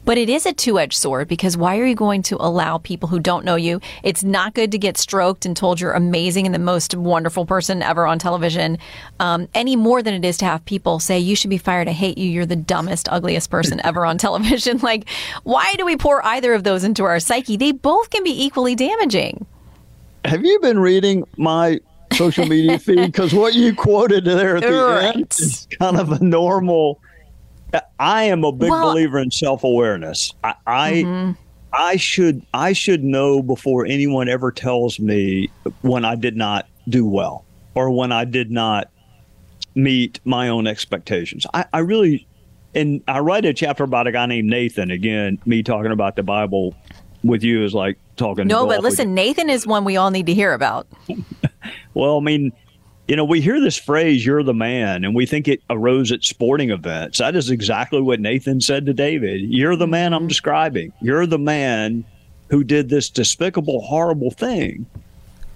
But 0.05 0.17
it 0.17 0.29
is 0.29 0.45
a 0.45 0.53
two-edged 0.53 0.93
sword 0.93 1.27
because 1.27 1.55
why 1.55 1.77
are 1.77 1.85
you 1.85 1.95
going 1.95 2.21
to 2.23 2.37
allow 2.39 2.77
people 2.77 3.09
who 3.09 3.19
don't 3.19 3.45
know 3.45 3.55
you? 3.55 3.79
It's 4.03 4.23
not 4.23 4.53
good 4.53 4.71
to 4.71 4.77
get 4.77 4.97
stroked 4.97 5.45
and 5.45 5.55
told 5.55 5.79
you're 5.79 5.93
amazing 5.93 6.45
and 6.45 6.53
the 6.53 6.59
most 6.59 6.95
wonderful 6.95 7.45
person 7.45 7.81
ever 7.81 8.05
on 8.05 8.19
television, 8.19 8.77
um, 9.19 9.47
any 9.53 9.75
more 9.75 10.01
than 10.01 10.13
it 10.13 10.25
is 10.25 10.37
to 10.39 10.45
have 10.45 10.65
people 10.65 10.99
say 10.99 11.19
you 11.19 11.35
should 11.35 11.49
be 11.49 11.57
fired. 11.57 11.87
I 11.87 11.91
hate 11.91 12.17
you. 12.17 12.29
You're 12.29 12.45
the 12.45 12.55
dumbest, 12.55 13.09
ugliest 13.09 13.49
person 13.49 13.81
ever 13.83 14.05
on 14.05 14.17
television. 14.17 14.79
Like, 14.83 15.07
why 15.43 15.73
do 15.77 15.85
we 15.85 15.95
pour 15.95 16.23
either 16.25 16.53
of 16.53 16.65
those 16.65 16.83
into 16.83 17.05
our 17.05 17.19
psyche? 17.19 17.55
They 17.55 17.71
both 17.71 18.09
can 18.09 18.23
be 18.23 18.43
equally 18.43 18.75
damaging. 18.75 19.45
Have 20.25 20.43
you 20.43 20.59
been 20.59 20.77
reading 20.77 21.23
my 21.37 21.79
social 22.13 22.45
media 22.45 22.79
feed? 22.79 23.11
Because 23.11 23.33
what 23.33 23.53
you 23.53 23.73
quoted 23.75 24.25
there 24.25 24.57
at 24.57 24.63
the 24.63 24.71
Right. 24.71 25.15
end 25.15 25.27
is 25.31 25.67
kind 25.79 25.97
of 25.97 26.11
a 26.11 26.23
normal. 26.23 26.99
I 27.99 28.25
am 28.25 28.43
a 28.43 28.51
big 28.51 28.69
Well- 28.69 28.91
believer 28.91 29.19
in 29.19 29.31
self 29.31 29.63
awareness. 29.63 30.33
I 30.43 30.53
I, 30.67 30.91
mm-hmm. 30.93 31.31
I 31.73 31.95
should 31.95 32.45
I 32.53 32.73
should 32.73 33.03
know 33.03 33.41
before 33.41 33.85
anyone 33.85 34.29
ever 34.29 34.51
tells 34.51 34.99
me 34.99 35.49
when 35.81 36.05
I 36.05 36.15
did 36.15 36.37
not 36.37 36.67
do 36.87 37.05
well 37.05 37.45
or 37.75 37.89
when 37.89 38.11
I 38.11 38.25
did 38.25 38.51
not 38.51 38.89
meet 39.75 40.19
my 40.23 40.49
own 40.49 40.67
expectations. 40.67 41.47
I, 41.53 41.65
I 41.73 41.79
really 41.79 42.27
and 42.75 43.01
I 43.07 43.19
write 43.19 43.45
a 43.45 43.53
chapter 43.53 43.83
about 43.83 44.07
a 44.07 44.11
guy 44.11 44.25
named 44.25 44.49
Nathan. 44.49 44.91
Again, 44.91 45.39
me 45.45 45.63
talking 45.63 45.91
about 45.91 46.15
the 46.15 46.23
Bible 46.23 46.75
with 47.23 47.43
you 47.43 47.63
is 47.63 47.73
like 47.73 47.97
talking. 48.17 48.47
No, 48.47 48.67
but 48.67 48.81
listen, 48.81 49.13
Nathan 49.13 49.49
is 49.49 49.65
one 49.65 49.85
we 49.85 49.97
all 49.97 50.11
need 50.11 50.25
to 50.27 50.33
hear 50.33 50.53
about. 50.53 50.87
well, 51.93 52.17
I 52.17 52.21
mean, 52.21 52.51
you 53.07 53.15
know, 53.15 53.25
we 53.25 53.41
hear 53.41 53.59
this 53.59 53.77
phrase, 53.77 54.25
you're 54.25 54.43
the 54.43 54.53
man, 54.53 55.03
and 55.03 55.13
we 55.13 55.25
think 55.25 55.47
it 55.47 55.61
arose 55.69 56.11
at 56.11 56.23
sporting 56.23 56.69
events. 56.69 57.17
That 57.17 57.35
is 57.35 57.49
exactly 57.49 58.01
what 58.01 58.19
Nathan 58.19 58.61
said 58.61 58.85
to 58.85 58.93
David. 58.93 59.41
You're 59.41 59.75
the 59.75 59.87
man 59.87 60.13
I'm 60.13 60.21
mm-hmm. 60.21 60.27
describing. 60.29 60.93
You're 61.01 61.25
the 61.25 61.39
man 61.39 62.05
who 62.49 62.63
did 62.63 62.89
this 62.89 63.09
despicable, 63.09 63.81
horrible 63.81 64.31
thing. 64.31 64.85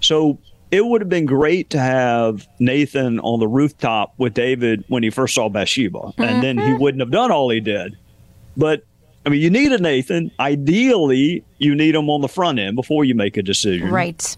So 0.00 0.38
it 0.70 0.84
would 0.84 1.00
have 1.00 1.08
been 1.08 1.26
great 1.26 1.70
to 1.70 1.78
have 1.78 2.46
Nathan 2.58 3.18
on 3.20 3.40
the 3.40 3.48
rooftop 3.48 4.12
with 4.18 4.34
David 4.34 4.84
when 4.88 5.02
he 5.02 5.10
first 5.10 5.34
saw 5.34 5.48
Bathsheba, 5.48 6.12
and 6.18 6.42
then 6.42 6.58
he 6.58 6.64
mm-hmm. 6.64 6.82
wouldn't 6.82 7.00
have 7.00 7.10
done 7.10 7.30
all 7.30 7.48
he 7.48 7.60
did. 7.60 7.96
But 8.56 8.84
I 9.24 9.30
mean, 9.30 9.40
you 9.40 9.50
need 9.50 9.72
a 9.72 9.78
Nathan. 9.78 10.30
Ideally, 10.38 11.44
you 11.58 11.74
need 11.74 11.94
him 11.94 12.10
on 12.10 12.20
the 12.20 12.28
front 12.28 12.58
end 12.58 12.76
before 12.76 13.04
you 13.04 13.14
make 13.14 13.36
a 13.36 13.42
decision 13.42 13.90
Right. 13.90 14.36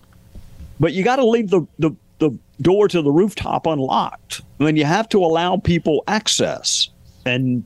But 0.81 0.93
you 0.93 1.05
got 1.05 1.17
to 1.17 1.25
leave 1.27 1.51
the, 1.51 1.63
the, 1.79 1.91
the 2.19 2.37
door 2.61 2.89
to 2.89 3.01
the 3.03 3.11
rooftop 3.13 3.67
unlocked. 3.67 4.41
I 4.59 4.65
mean, 4.65 4.77
you 4.77 4.85
have 4.85 5.09
to 5.11 5.19
allow 5.19 5.57
people 5.59 6.03
access. 6.09 6.89
And, 7.27 7.65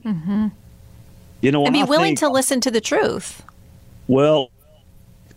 you 1.41 1.51
know, 1.51 1.65
And 1.65 1.73
be 1.73 1.81
I 1.81 1.85
willing 1.85 2.07
think- 2.09 2.19
to 2.19 2.29
listen 2.29 2.61
to 2.61 2.71
the 2.71 2.81
truth. 2.81 3.41
well, 4.07 4.51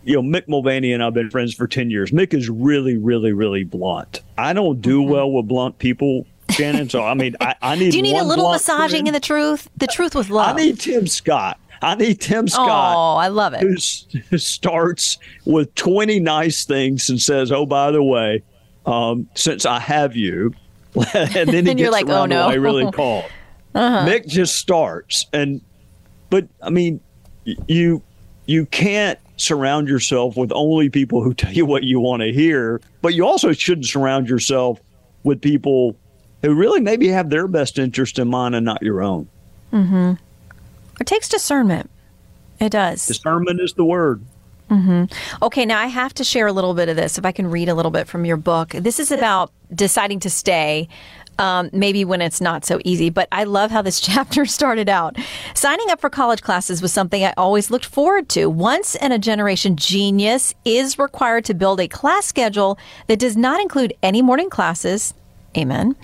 you 0.03 0.15
know, 0.15 0.21
Mick 0.21 0.47
Mulvaney 0.47 0.93
and 0.93 1.03
I've 1.03 1.13
been 1.13 1.29
friends 1.29 1.53
for 1.53 1.67
10 1.67 1.89
years. 1.89 2.11
Mick 2.11 2.33
is 2.33 2.49
really, 2.49 2.95
really, 2.97 3.33
really 3.33 3.65
blunt. 3.65 4.21
I 4.37 4.53
don't 4.53 4.81
do 4.81 5.01
well 5.01 5.29
with 5.31 5.47
blunt 5.49 5.77
people, 5.77 6.25
Shannon. 6.51 6.89
So, 6.89 7.03
I 7.03 7.13
mean, 7.15 7.35
I, 7.41 7.55
I 7.61 7.75
need 7.79 7.81
Mm-hmm. 7.81 7.89
Do 7.91 7.97
you 7.97 8.03
need 8.03 8.17
a 8.17 8.23
little 8.23 8.49
massaging 8.51 8.89
friend. 8.89 9.07
in 9.09 9.13
the 9.13 9.19
truth? 9.19 9.69
The 9.75 9.87
truth 9.87 10.15
with 10.15 10.29
love. 10.29 10.55
I 10.55 10.61
need 10.63 10.79
Tim 10.79 11.05
Scott. 11.05 11.59
I 11.81 11.95
need 11.95 12.19
Tim 12.19 12.47
Scott. 12.47 12.95
oh, 12.95 13.15
I 13.17 13.27
love 13.29 13.53
it. 13.53 13.61
who 13.61 14.37
starts 14.37 15.17
with 15.45 15.73
20 15.75 16.19
nice 16.19 16.65
things 16.65 17.09
and 17.09 17.21
says, 17.21 17.51
"Oh, 17.51 17.65
by 17.65 17.91
the 17.91 18.03
way, 18.03 18.43
um, 18.85 19.29
since 19.35 19.65
I 19.65 19.79
have 19.79 20.15
you," 20.15 20.53
and 21.13 21.47
then 21.47 21.47
he 21.47 21.57
And 21.57 21.65
gets 21.65 21.79
you're 21.79 21.91
like, 21.91 22.07
around 22.07 22.33
"Oh, 22.33 22.37
no." 22.37 22.41
Uh-huh. 22.41 22.49
I 22.51 22.55
really 22.55 22.91
called. 22.91 23.25
Mick 23.75 24.27
just 24.27 24.55
starts, 24.55 25.25
and 25.31 25.61
but 26.29 26.47
I 26.61 26.69
mean, 26.69 26.99
you 27.67 28.01
you 28.45 28.65
can't 28.65 29.19
surround 29.37 29.87
yourself 29.87 30.35
with 30.35 30.51
only 30.53 30.89
people 30.89 31.23
who 31.23 31.33
tell 31.33 31.53
you 31.53 31.65
what 31.65 31.83
you 31.83 31.99
want 31.99 32.21
to 32.23 32.33
hear, 32.33 32.81
but 33.01 33.13
you 33.13 33.25
also 33.25 33.53
shouldn't 33.53 33.85
surround 33.85 34.27
yourself 34.27 34.81
with 35.23 35.39
people 35.41 35.95
who 36.41 36.53
really 36.53 36.81
maybe 36.81 37.07
have 37.07 37.29
their 37.29 37.47
best 37.47 37.77
interest 37.79 38.19
in 38.19 38.27
mind 38.27 38.55
and 38.55 38.65
not 38.65 38.81
your 38.81 39.01
own. 39.01 39.29
It 40.99 41.07
takes 41.07 41.29
discernment. 41.29 41.89
It 42.59 42.71
does. 42.71 43.05
Discernment 43.05 43.61
is 43.61 43.73
the 43.73 43.85
word. 43.85 44.23
Okay, 45.41 45.65
now 45.65 45.79
I 45.79 45.87
have 45.87 46.13
to 46.15 46.23
share 46.23 46.45
a 46.45 46.53
little 46.53 46.75
bit 46.75 46.89
of 46.89 46.95
this 46.95 47.17
if 47.17 47.25
I 47.25 47.31
can 47.31 47.49
read 47.49 47.69
a 47.69 47.73
little 47.73 47.89
bit 47.91 48.07
from 48.07 48.23
your 48.23 48.37
book. 48.37 48.69
This 48.69 48.99
is 48.99 49.11
about 49.11 49.51
deciding 49.73 50.19
to 50.21 50.29
stay. 50.29 50.87
Um, 51.39 51.69
maybe 51.71 52.03
when 52.03 52.21
it's 52.21 52.41
not 52.41 52.65
so 52.65 52.81
easy, 52.83 53.09
but 53.09 53.29
I 53.31 53.45
love 53.45 53.71
how 53.71 53.81
this 53.81 54.01
chapter 54.09 54.45
started 54.45 54.89
out. 54.89 55.15
Signing 55.55 55.89
up 55.89 56.01
for 56.01 56.09
college 56.09 56.41
classes 56.41 56.81
was 56.81 56.91
something 56.91 57.23
I 57.23 57.33
always 57.37 57.71
looked 57.71 57.85
forward 57.85 58.27
to. 58.29 58.47
Once 58.47 58.93
in 58.95 59.13
a 59.13 59.17
generation 59.17 59.77
genius 59.77 60.53
is 60.65 60.99
required 60.99 61.45
to 61.45 61.53
build 61.53 61.79
a 61.79 61.87
class 61.87 62.25
schedule 62.25 62.77
that 63.07 63.19
does 63.19 63.37
not 63.37 63.61
include 63.61 63.93
any 64.03 64.21
morning 64.21 64.49
classes, 64.49 65.13
Amen. 65.57 65.95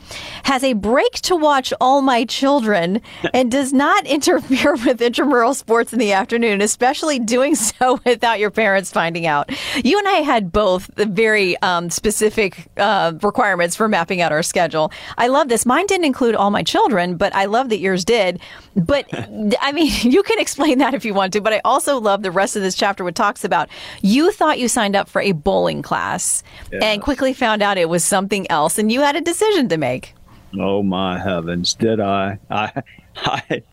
Has 0.44 0.64
a 0.64 0.74
break 0.74 1.14
to 1.22 1.36
watch 1.36 1.72
all 1.80 2.02
my 2.02 2.26
children 2.26 3.02
and 3.34 3.52
does 3.52 3.74
not 3.74 4.06
interfere 4.08 4.74
with 4.76 5.02
intramural 5.02 5.54
sports 5.54 5.94
in 5.94 6.00
the 6.00 6.14
afternoon, 6.14 6.62
especially 6.62 7.20
doing 7.20 7.56
so 7.56 8.00
without 8.06 8.40
your 8.40 8.52
parents 8.52 8.92
finding 8.92 9.28
out. 9.28 9.50
You 9.84 10.00
and 10.00 10.08
I 10.08 10.22
had 10.22 10.52
both 10.52 10.90
the 10.96 11.06
very 11.06 11.58
um, 11.62 11.90
specific 11.90 12.68
uh, 12.78 13.14
requirements 13.22 13.76
for 13.76 13.88
mapping 13.88 14.22
out 14.22 14.32
our 14.32 14.44
schedule. 14.44 14.92
I 15.18 15.28
love 15.28 15.48
this. 15.48 15.66
Mine 15.66 15.86
didn't 15.86 16.06
include 16.06 16.36
all 16.36 16.50
my 16.50 16.64
children, 16.64 17.16
but 17.16 17.34
I 17.36 17.46
love 17.46 17.70
that 17.70 17.80
yours 17.80 18.04
did. 18.04 18.40
But 18.76 19.08
I 19.62 19.72
mean, 19.72 19.92
you 20.02 20.24
can 20.24 20.40
explain 20.40 20.80
that 20.80 20.94
if 20.96 21.06
you 21.06 21.14
want 21.14 21.34
to, 21.34 21.42
but 21.42 21.54
I 21.54 21.62
also 21.64 22.00
love 22.00 22.24
the 22.24 22.32
rest 22.32 22.56
of 22.56 22.64
this 22.64 22.76
chapter, 22.76 23.04
what 23.04 23.16
talks 23.16 23.44
about 23.44 23.70
you 24.02 24.32
thought 24.32 24.60
you 24.60 24.68
signed 24.68 24.96
up 24.96 25.08
for 25.08 25.22
a 25.22 25.34
bowling 25.34 25.82
class 25.82 26.44
and 26.72 27.02
quickly 27.02 27.34
found 27.34 27.62
out 27.62 27.78
it 27.78 27.90
was 27.90 28.04
something 28.04 28.50
else, 28.50 28.78
and 28.78 28.92
you 28.92 29.02
had 29.02 29.16
a 29.16 29.22
decision 29.38 29.70
to 29.70 29.78
make. 29.78 30.14
Oh 30.58 30.84
my 30.84 31.20
heavens! 31.20 31.74
Did 31.74 32.00
I? 32.00 32.40
I 32.50 32.84
I 33.18 33.64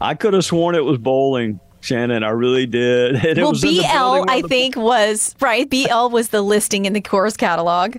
I 0.00 0.14
could 0.14 0.34
have 0.34 0.44
sworn 0.44 0.74
it 0.74 0.84
was 0.84 0.98
bowling, 0.98 1.60
Shannon. 1.80 2.22
I 2.22 2.30
really 2.30 2.66
did. 2.66 3.16
And 3.16 3.24
it 3.38 3.42
well, 3.42 3.52
was 3.52 3.62
BL, 3.62 4.30
I 4.30 4.42
the- 4.42 4.48
think, 4.48 4.76
was 4.76 5.34
right. 5.40 5.68
BL 5.68 6.08
was 6.10 6.28
the 6.28 6.42
listing 6.42 6.84
in 6.84 6.92
the 6.92 7.00
course 7.00 7.36
catalog. 7.36 7.96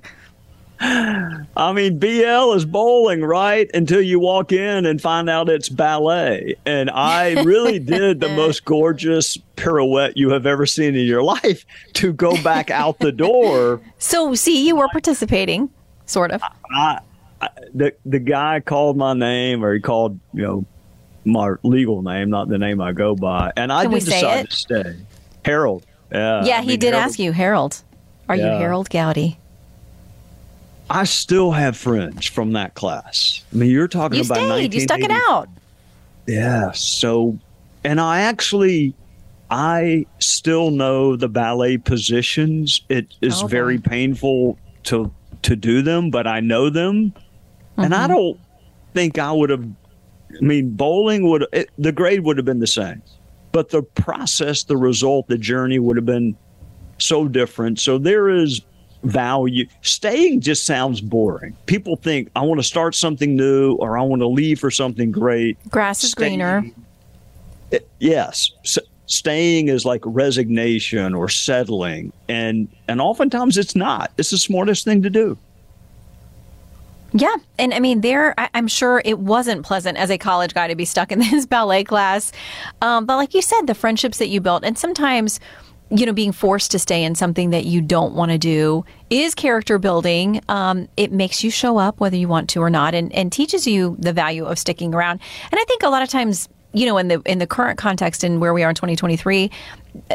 I 0.79 1.74
mean, 1.74 1.97
BL 1.97 2.53
is 2.53 2.63
bowling, 2.63 3.21
right? 3.21 3.67
Until 3.74 4.00
you 4.00 4.19
walk 4.19 4.51
in 4.51 4.86
and 4.86 5.01
find 5.01 5.27
out 5.27 5.50
it's 5.50 5.69
ballet. 5.69 6.55
And 6.67 6.91
I 6.91 7.41
really 7.41 7.79
did 7.79 8.19
the 8.19 8.29
most 8.36 8.63
gorgeous 8.63 9.38
pirouette 9.55 10.17
you 10.17 10.29
have 10.29 10.45
ever 10.45 10.67
seen 10.67 10.95
in 10.95 11.07
your 11.07 11.24
life 11.41 11.65
to 11.93 12.13
go 12.13 12.39
back 12.43 12.69
out 12.69 13.00
the 13.00 13.12
door. 13.12 13.81
So, 13.97 14.36
see, 14.36 14.67
you 14.67 14.75
were 14.75 14.88
participating, 14.89 15.71
sort 16.08 16.32
of. 16.32 16.42
I, 16.72 17.00
I, 17.42 17.50
the 17.74 17.94
the 18.06 18.20
guy 18.20 18.60
called 18.60 18.98
my 18.98 19.14
name, 19.14 19.64
or 19.64 19.74
he 19.74 19.80
called 19.80 20.20
you 20.34 20.42
know 20.42 20.66
my 21.26 21.54
legal 21.64 22.02
name, 22.02 22.30
not 22.32 22.48
the 22.50 22.58
name 22.58 22.82
I 22.82 22.94
go 22.94 23.16
by, 23.16 23.52
and 23.56 23.72
I 23.72 23.84
Can 23.84 23.92
did 23.92 24.06
decide 24.06 24.40
it? 24.46 24.50
to 24.50 24.56
stay. 24.56 24.96
Harold. 25.46 25.86
Yeah. 26.12 26.44
yeah, 26.46 26.58
I 26.58 26.62
he 26.62 26.68
mean, 26.70 26.80
did 26.80 26.94
Harold- 26.94 27.04
ask 27.10 27.20
you, 27.20 27.32
Harold. 27.34 27.84
Are 28.30 28.36
you 28.36 28.44
Harold 28.44 28.90
Gowdy? 28.90 29.38
I 30.90 31.04
still 31.04 31.52
have 31.52 31.76
friends 31.76 32.26
from 32.28 32.54
that 32.54 32.74
class. 32.74 33.44
I 33.54 33.58
mean, 33.58 33.70
you're 33.70 33.88
talking 33.90 34.20
You 34.20 34.24
about 34.26 34.38
stayed. 34.38 34.74
You 34.74 34.80
stuck 34.82 35.00
it 35.02 35.12
out. 35.12 35.50
Yeah. 36.28 36.72
So, 36.72 37.38
and 37.84 38.00
I 38.00 38.22
actually, 38.22 38.94
I 39.52 40.06
still 40.20 40.72
know 40.72 41.16
the 41.18 41.28
ballet 41.28 41.78
positions. 41.78 42.82
It 42.88 43.14
is 43.22 43.44
Oh, 43.44 43.48
very 43.48 43.78
painful 43.80 44.58
to 44.84 45.12
to 45.44 45.56
do 45.56 45.82
them, 45.82 46.10
but 46.10 46.27
I 46.27 46.39
know 46.39 46.70
them, 46.70 47.13
and 47.77 47.94
Mm-hmm. 47.94 48.03
I 48.03 48.08
don't 48.08 48.39
think 48.94 49.20
I 49.20 49.32
would 49.32 49.50
have. 49.50 49.63
I 49.63 50.44
mean, 50.44 50.72
bowling 50.72 51.29
would 51.29 51.46
it, 51.53 51.70
the 51.77 51.91
grade 51.91 52.22
would 52.22 52.38
have 52.38 52.46
been 52.46 52.60
the 52.60 52.67
same, 52.67 53.01
but 53.51 53.70
the 53.70 53.82
process, 53.84 54.63
the 54.63 54.75
result, 54.77 55.27
the 55.27 55.38
journey 55.38 55.79
would 55.79 55.96
have 55.96 56.06
been 56.06 56.36
so 56.98 57.27
different. 57.27 57.79
So 57.79 57.98
there 57.98 58.29
is 58.29 58.62
value. 59.03 59.65
Staying 59.84 60.41
just 60.41 60.65
sounds 60.65 61.00
boring. 61.00 61.56
People 61.67 61.96
think 61.96 62.29
I 62.36 62.41
want 62.41 62.60
to 62.60 62.63
start 62.63 62.96
something 62.96 63.36
new 63.36 63.74
or 63.75 63.98
I 63.98 64.01
want 64.01 64.22
to 64.22 64.27
leave 64.27 64.60
for 64.60 64.72
something 64.72 65.12
great. 65.12 65.58
Grass 65.70 66.03
is 66.03 66.12
Staying- 66.12 66.39
greener. 66.39 66.65
It- 67.72 67.88
yes. 68.00 68.51
S- 68.65 68.79
staying 69.08 69.70
is 69.70 69.86
like 69.86 70.02
resignation 70.06 71.14
or 71.14 71.30
settling 71.30 72.12
and 72.30 72.68
and 72.88 73.02
oftentimes 73.02 73.58
it's 73.58 73.76
not. 73.76 74.12
It's 74.18 74.30
the 74.30 74.38
smartest 74.38 74.84
thing 74.84 75.02
to 75.02 75.10
do. 75.10 75.38
Yeah. 77.14 77.36
And 77.58 77.74
I 77.74 77.80
mean, 77.80 78.02
there, 78.02 78.34
I, 78.38 78.50
I'm 78.54 78.68
sure 78.68 79.02
it 79.06 79.20
wasn't 79.20 79.66
pleasant 79.66 79.98
as 79.98 80.10
a 80.10 80.18
college 80.18 80.54
guy 80.54 80.68
to 80.68 80.76
be 80.76 80.86
stuck 80.86 81.12
in 81.12 81.20
this 81.32 81.46
ballet 81.46 81.84
class. 81.84 82.32
Um, 82.82 83.06
but 83.06 83.16
like 83.16 83.34
you 83.34 83.42
said, 83.42 83.64
the 83.68 83.76
friendships 83.76 84.18
that 84.18 84.28
you 84.28 84.42
built, 84.42 84.64
and 84.64 84.78
sometimes, 84.78 85.40
you 85.90 86.06
know, 86.06 86.14
being 86.14 86.34
forced 86.34 86.72
to 86.72 86.80
stay 86.80 87.04
in 87.04 87.16
something 87.16 87.52
that 87.52 87.66
you 87.66 87.82
don't 87.82 88.14
want 88.14 88.32
to 88.32 88.38
do 88.38 88.84
is 89.10 89.34
character 89.34 89.80
building. 89.80 90.42
Um, 90.50 90.90
it 90.98 91.14
makes 91.14 91.44
you 91.44 91.50
show 91.50 91.78
up 91.78 92.00
whether 92.00 92.18
you 92.18 92.28
want 92.28 92.50
to 92.52 92.62
or 92.62 92.70
not 92.70 92.94
and, 92.94 93.12
and 93.14 93.32
teaches 93.32 93.66
you 93.66 93.96
the 94.00 94.12
value 94.12 94.46
of 94.46 94.60
sticking 94.60 94.94
around. 94.94 95.22
And 95.50 95.60
I 95.60 95.64
think 95.64 95.84
a 95.84 95.90
lot 95.90 96.04
of 96.04 96.10
times, 96.10 96.50
you 96.74 96.86
know, 96.86 96.97
in 96.97 97.07
the 97.07 97.21
in 97.25 97.39
the 97.39 97.47
current 97.47 97.77
context 97.77 98.24
and 98.24 98.41
where 98.41 98.53
we 98.53 98.63
are 98.63 98.69
in 98.69 98.75
2023, 98.75 99.50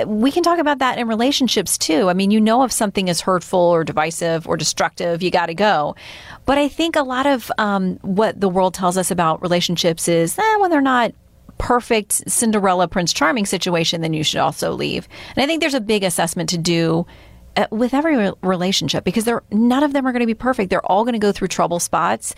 we 0.07 0.31
can 0.31 0.43
talk 0.43 0.59
about 0.59 0.79
that 0.79 0.99
in 0.99 1.09
relationships 1.09 1.77
too. 1.79 2.09
I 2.09 2.15
mean, 2.15 2.31
you 2.31 2.41
know, 2.41 2.63
if 2.63 2.73
something 2.73 3.09
is 3.09 3.21
hurtful 3.21 3.59
or 3.59 3.85
divisive 3.85 4.47
or 4.47 4.57
destructive, 4.57 5.23
you 5.23 5.31
got 5.31 5.47
to 5.47 5.55
go. 5.55 5.97
But 6.45 6.59
I 6.59 6.69
think 6.69 6.97
a 6.97 7.03
lot 7.03 7.27
of 7.27 7.51
um, 7.59 7.97
what 8.03 8.41
the 8.41 8.49
world 8.49 8.75
tells 8.75 8.97
us 8.97 9.11
about 9.11 9.43
relationships 9.43 10.09
is 10.09 10.39
eh, 10.39 10.57
when 10.59 10.71
they're 10.71 10.81
not 10.81 11.13
perfect 11.59 12.29
Cinderella 12.31 12.89
Prince 12.89 13.13
Charming 13.13 13.47
situation, 13.47 14.01
then 14.01 14.15
you 14.15 14.25
should 14.25 14.41
also 14.41 14.73
leave. 14.73 15.09
And 15.37 15.43
I 15.43 15.47
think 15.47 15.61
there's 15.61 15.75
a 15.75 15.81
big 15.81 16.05
assessment 16.05 16.49
to 16.51 16.59
do. 16.59 17.07
Uh, 17.55 17.67
with 17.71 17.93
every 17.93 18.33
relationship, 18.43 19.05
because 19.05 19.25
they're 19.25 19.43
none 19.51 19.83
of 19.83 19.93
them 19.93 20.07
are 20.07 20.13
going 20.13 20.21
to 20.21 20.27
be 20.27 20.33
perfect. 20.33 20.71
They're 20.71 20.87
all 20.87 21.05
going 21.05 21.13
to 21.13 21.19
go 21.19 21.33
through 21.33 21.49
trouble 21.49 21.81
spots, 21.81 22.35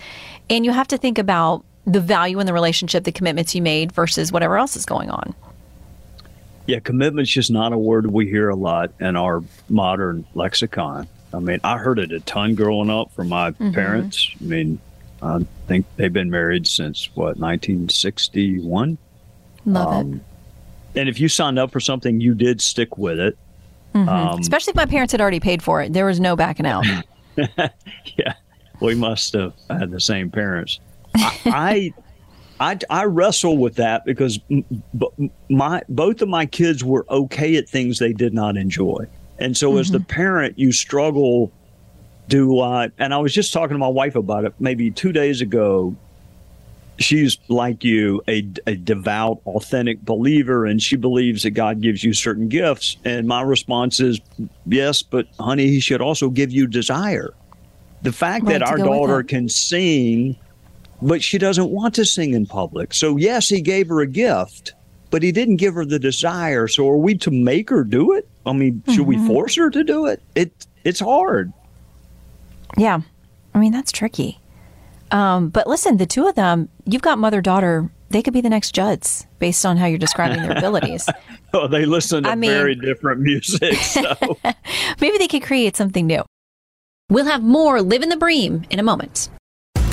and 0.51 0.65
you 0.65 0.73
have 0.73 0.89
to 0.89 0.99
think 0.99 1.19
about 1.19 1.65
the 1.87 2.01
value 2.01 2.41
in 2.41 2.47
the 2.47 2.53
relationship, 2.53 3.05
the 3.05 3.13
commitments 3.13 3.55
you 3.55 3.63
made 3.63 3.93
versus 3.93 4.33
whatever 4.33 4.57
else 4.57 4.77
is 4.77 4.87
going 4.87 5.11
on. 5.11 5.35
Yeah, 6.67 6.79
commitment's 6.81 7.31
just 7.31 7.51
not 7.51 7.73
a 7.73 7.79
word 7.79 8.07
we 8.07 8.27
hear 8.27 8.49
a 8.49 8.55
lot 8.55 8.91
in 9.01 9.17
our 9.17 9.43
modern 9.69 10.25
lexicon. 10.35 11.07
I 11.35 11.39
mean, 11.41 11.61
I 11.63 11.77
heard 11.79 11.99
it 11.99 12.11
a 12.13 12.21
ton 12.21 12.55
growing 12.55 12.89
up 12.91 13.13
from 13.13 13.29
my 13.29 13.51
parents. 13.51 14.31
I 14.41 14.45
mean, 14.45 14.79
I 15.21 15.45
think 15.67 15.85
they've 15.97 16.13
been 16.13 16.31
married 16.31 16.67
since 16.67 17.11
what 17.15 17.37
1961. 17.39 18.99
Love 19.67 19.93
it. 19.93 19.97
Um, 19.97 20.21
And 20.97 21.09
if 21.09 21.19
you 21.21 21.29
signed 21.29 21.59
up 21.59 21.71
for 21.73 21.81
something, 21.81 22.21
you 22.21 22.35
did 22.35 22.61
stick 22.61 22.97
with 22.97 23.19
it. 23.19 23.37
Um, 23.95 24.09
Especially 24.41 24.71
if 24.71 24.77
my 24.77 24.87
parents 24.87 25.13
had 25.13 25.21
already 25.21 25.41
paid 25.41 25.63
for 25.63 25.83
it. 25.83 25.93
There 25.93 26.07
was 26.07 26.19
no 26.21 26.35
backing 26.37 26.67
out. 26.67 26.85
yeah, 27.37 28.35
we 28.81 28.95
must 28.95 29.33
have 29.35 29.53
had 29.69 29.91
the 29.91 30.01
same 30.01 30.31
parents. 30.31 30.81
I, 31.15 31.93
I, 32.61 32.79
I, 32.91 33.05
wrestle 33.05 33.57
with 33.57 33.77
that 33.77 34.05
because 34.05 34.41
my 35.49 35.83
both 35.89 36.23
of 36.23 36.29
my 36.29 36.47
kids 36.47 36.85
were 36.85 37.07
okay 37.11 37.57
at 37.57 37.69
things 37.69 37.99
they 37.99 38.13
did 38.13 38.35
not 38.35 38.57
enjoy, 38.57 39.07
and 39.39 39.57
so 39.57 39.77
as 39.79 39.91
the 39.91 40.01
parent, 40.01 40.59
you 40.59 40.73
struggle. 40.73 41.53
Do 42.27 42.61
I? 42.61 42.91
And 42.99 43.13
I 43.13 43.19
was 43.19 43.35
just 43.35 43.53
talking 43.53 43.75
to 43.75 43.79
my 43.79 43.89
wife 43.89 44.17
about 44.17 44.45
it 44.45 44.55
maybe 44.59 44.91
two 44.91 45.13
days 45.13 45.41
ago. 45.41 45.95
She's 46.97 47.39
like 47.49 47.83
you, 47.83 48.23
a, 48.29 48.49
a 48.69 48.77
devout, 48.77 49.41
authentic 49.47 50.01
believer, 50.03 50.65
and 50.65 50.81
she 50.81 50.95
believes 50.97 51.43
that 51.43 51.51
God 51.51 51.83
gives 51.83 52.05
you 52.05 52.15
certain 52.15 52.49
gifts. 52.49 52.97
And 53.05 53.27
my 53.27 53.43
response 53.43 53.99
is, 53.99 54.21
yes, 54.65 55.03
but 55.03 55.27
honey, 55.39 55.67
He 55.67 55.81
should 55.81 56.01
also 56.01 56.31
give 56.31 56.53
you 56.53 56.69
desire. 56.69 57.35
The 58.03 58.13
fact 58.13 58.45
Right, 58.45 58.61
that 58.61 58.63
our 58.63 58.79
daughter 58.79 59.23
can 59.23 59.49
sing, 59.49 60.37
but 61.05 61.23
she 61.23 61.39
doesn't 61.39 61.71
want 61.71 61.95
to 61.95 62.05
sing 62.05 62.33
in 62.35 62.47
public. 62.47 62.93
So, 62.95 63.17
yes, 63.17 63.49
He 63.49 63.61
gave 63.61 63.89
her 63.89 64.01
a 64.01 64.07
gift, 64.07 64.73
but 65.11 65.23
He 65.23 65.31
didn't 65.33 65.57
give 65.57 65.75
her 65.75 65.85
the 65.85 65.99
desire. 65.99 66.67
So, 66.67 66.89
are 66.89 66.97
we 66.97 67.15
to 67.19 67.31
make 67.31 67.71
her 67.71 67.85
do 67.85 68.13
it? 68.13 68.27
I 68.47 68.53
mean, 68.53 68.83
should 68.89 69.07
Mm-hmm. 69.07 69.23
we 69.23 69.27
force 69.27 69.55
her 69.57 69.71
to 69.71 69.85
do 69.85 70.07
it? 70.07 70.21
It 70.35 70.53
It's 70.85 71.01
hard. 71.01 71.53
yeah. 72.77 73.01
I 73.55 73.59
mean, 73.61 73.73
that's 73.73 73.93
tricky. 73.93 74.41
Um, 75.13 75.49
but 75.51 75.67
listen, 75.69 75.97
the 75.99 76.07
two 76.07 76.27
of 76.27 76.35
them, 76.35 76.69
you've 76.87 77.03
got 77.03 77.19
mother 77.19 77.41
daughter, 77.41 77.89
they 78.11 78.21
could 78.21 78.35
be 78.35 78.41
the 78.41 78.51
next 78.51 78.75
Judds 78.75 79.27
based 79.39 79.65
on 79.65 79.77
how 79.77 79.87
you're 79.87 79.99
describing 79.99 80.43
their 80.43 80.57
abilities. 80.57 81.09
Oh, 81.57 81.69
they 81.69 81.85
listen 81.87 82.25
to 82.25 82.31
I 82.31 82.35
mean- 82.35 82.51
very 82.51 82.75
different 82.75 83.21
music. 83.21 83.75
So. 83.77 84.39
Maybe 85.01 85.19
they 85.19 85.29
could 85.29 85.45
create 85.45 85.77
something 85.77 86.05
new. 86.05 86.25
We'll 87.09 87.27
have 87.27 87.45
more 87.45 87.81
Live 87.81 88.03
in 88.03 88.09
the 88.09 88.17
Bream 88.17 88.65
in 88.71 88.81
a 88.81 88.83
moment. 88.83 89.29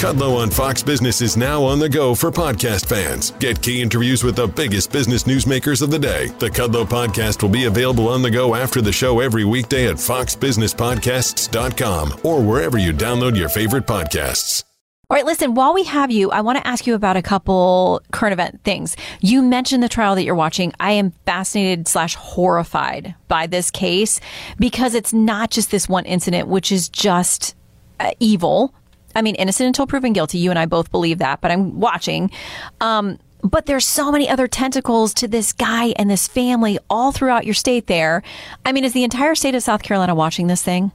Kudlow 0.02 0.38
on 0.38 0.50
Fox 0.50 0.82
Business 0.82 1.22
is 1.22 1.38
now 1.38 1.64
on 1.64 1.78
the 1.78 1.88
go 1.88 2.16
for 2.16 2.32
podcast 2.32 2.88
fans. 2.88 3.30
Get 3.38 3.62
key 3.62 3.84
interviews 3.84 4.24
with 4.24 4.36
the 4.36 4.48
biggest 4.48 4.92
business 4.92 5.26
newsmakers 5.26 5.84
of 5.84 5.92
the 5.92 6.00
day. 6.00 6.30
The 6.40 6.50
Kudlow 6.50 6.88
podcast 6.88 7.44
will 7.44 7.52
be 7.52 7.66
available 7.66 8.08
on 8.08 8.24
the 8.24 8.32
go 8.32 8.56
after 8.56 8.82
the 8.82 8.92
show 8.92 9.20
every 9.20 9.46
weekday 9.46 9.88
at 9.88 9.98
foxbusinesspodcasts.com 9.98 12.22
or 12.24 12.42
wherever 12.42 12.80
you 12.80 12.94
download 12.94 13.38
your 13.38 13.48
favorite 13.48 13.86
podcasts. 13.86 14.64
All 15.12 15.18
right, 15.18 15.26
listen, 15.26 15.54
while 15.54 15.76
we 15.76 15.84
have 15.84 16.10
you, 16.10 16.32
I 16.32 16.42
want 16.42 16.58
to 16.58 16.66
ask 16.66 16.88
you 16.88 16.96
about 16.96 17.16
a 17.16 17.22
couple 17.22 18.02
current 18.12 18.34
event 18.34 18.64
things. 18.64 18.98
You 19.20 19.44
mentioned 19.44 19.84
the 19.84 19.90
trial 19.90 20.16
that 20.16 20.24
you're 20.24 20.34
watching. 20.34 20.74
I 20.80 20.94
am 20.94 21.12
fascinated 21.28 21.88
slash 21.88 22.16
horrified 22.16 23.14
by 23.28 23.46
this 23.46 23.70
case 23.70 24.20
because 24.58 24.96
it's 24.96 25.14
not 25.14 25.52
just 25.52 25.70
this 25.70 25.88
one 25.88 26.06
incident, 26.06 26.48
which 26.48 26.72
is 26.72 26.90
just 26.90 27.54
uh, 28.00 28.10
evil. 28.20 28.74
I 29.16 29.22
mean, 29.22 29.36
innocent 29.36 29.68
until 29.68 29.88
proven 29.88 30.14
guilty. 30.14 30.38
You 30.38 30.50
and 30.50 30.60
I 30.60 30.66
both 30.66 30.92
believe 30.92 31.18
that, 31.20 31.42
but 31.42 31.52
I'm 31.52 31.80
watching. 31.80 32.32
Um, 32.80 33.20
but 33.44 33.66
there's 33.66 33.88
so 33.88 34.12
many 34.12 34.30
other 34.30 34.48
tentacles 34.48 35.14
to 35.16 35.28
this 35.28 35.52
guy 35.54 35.88
and 35.98 36.10
this 36.10 36.28
family 36.28 36.78
all 36.90 37.12
throughout 37.12 37.46
your 37.46 37.56
state 37.56 37.88
there. 37.88 38.22
I 38.66 38.72
mean, 38.72 38.84
is 38.84 38.94
the 38.94 39.04
entire 39.04 39.36
state 39.36 39.56
of 39.56 39.64
South 39.64 39.82
Carolina 39.82 40.14
watching 40.14 40.48
this 40.48 40.62
thing? 40.62 40.92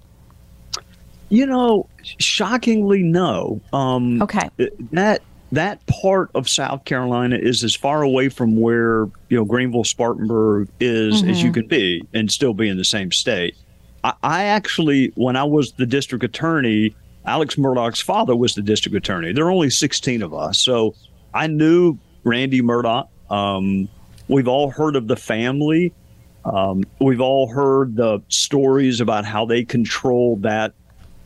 You 1.29 1.46
know, 1.46 1.88
shockingly, 2.18 3.02
no. 3.02 3.61
Um, 3.72 4.22
Okay. 4.22 4.48
That 4.92 5.22
that 5.52 5.85
part 5.87 6.31
of 6.35 6.48
South 6.48 6.85
Carolina 6.85 7.37
is 7.37 7.62
as 7.64 7.74
far 7.74 8.02
away 8.02 8.29
from 8.29 8.61
where 8.61 9.07
you 9.29 9.37
know 9.37 9.44
Greenville, 9.44 9.85
Spartanburg 9.85 10.68
is 10.81 11.22
as 11.22 11.42
you 11.42 11.52
can 11.52 11.66
be, 11.66 12.07
and 12.14 12.31
still 12.31 12.55
be 12.55 12.68
in 12.68 12.76
the 12.76 12.85
same 12.85 13.11
state. 13.11 13.57
I, 14.05 14.12
I 14.22 14.42
actually, 14.44 15.12
when 15.16 15.37
I 15.37 15.44
was 15.44 15.72
the 15.72 15.87
district 15.87 16.24
attorney, 16.24 16.94
Alex 17.26 17.56
Murdaugh's 17.56 18.00
father 18.00 18.36
was 18.36 18.54
the 18.54 18.62
district 18.62 18.96
attorney. 18.96 19.32
There 19.32 19.46
are 19.46 19.50
only 19.50 19.70
sixteen 19.70 20.22
of 20.22 20.32
us, 20.32 20.60
so 20.60 20.94
I 21.34 21.46
knew 21.48 21.98
Randy 22.24 22.62
Murdaugh. 22.62 23.08
Um, 23.30 23.88
we've 24.28 24.48
all 24.48 24.70
heard 24.70 24.96
of 24.96 25.08
the 25.08 25.16
family. 25.16 25.92
Um, 26.44 26.84
we've 27.00 27.20
all 27.20 27.48
heard 27.48 27.96
the 27.96 28.20
stories 28.28 29.00
about 29.00 29.24
how 29.24 29.46
they 29.46 29.64
control 29.64 30.36
that 30.36 30.74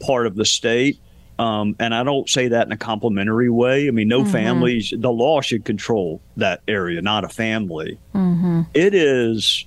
part 0.00 0.26
of 0.26 0.34
the 0.34 0.46
state. 0.46 0.98
Um, 1.38 1.76
and 1.78 1.94
I 1.94 2.04
don't 2.04 2.28
say 2.28 2.48
that 2.48 2.66
in 2.66 2.72
a 2.72 2.76
complimentary 2.76 3.48
way. 3.50 3.88
I 3.88 3.90
mean, 3.90 4.08
no 4.08 4.22
Mm-hmm. 4.22 4.32
families, 4.32 4.94
the 4.96 5.10
law 5.10 5.40
should 5.40 5.64
control 5.64 6.20
that 6.36 6.60
area, 6.68 7.00
not 7.00 7.24
a 7.24 7.28
family. 7.28 7.98
Mm-hmm. 8.14 8.62
It 8.74 8.94
is, 8.94 9.64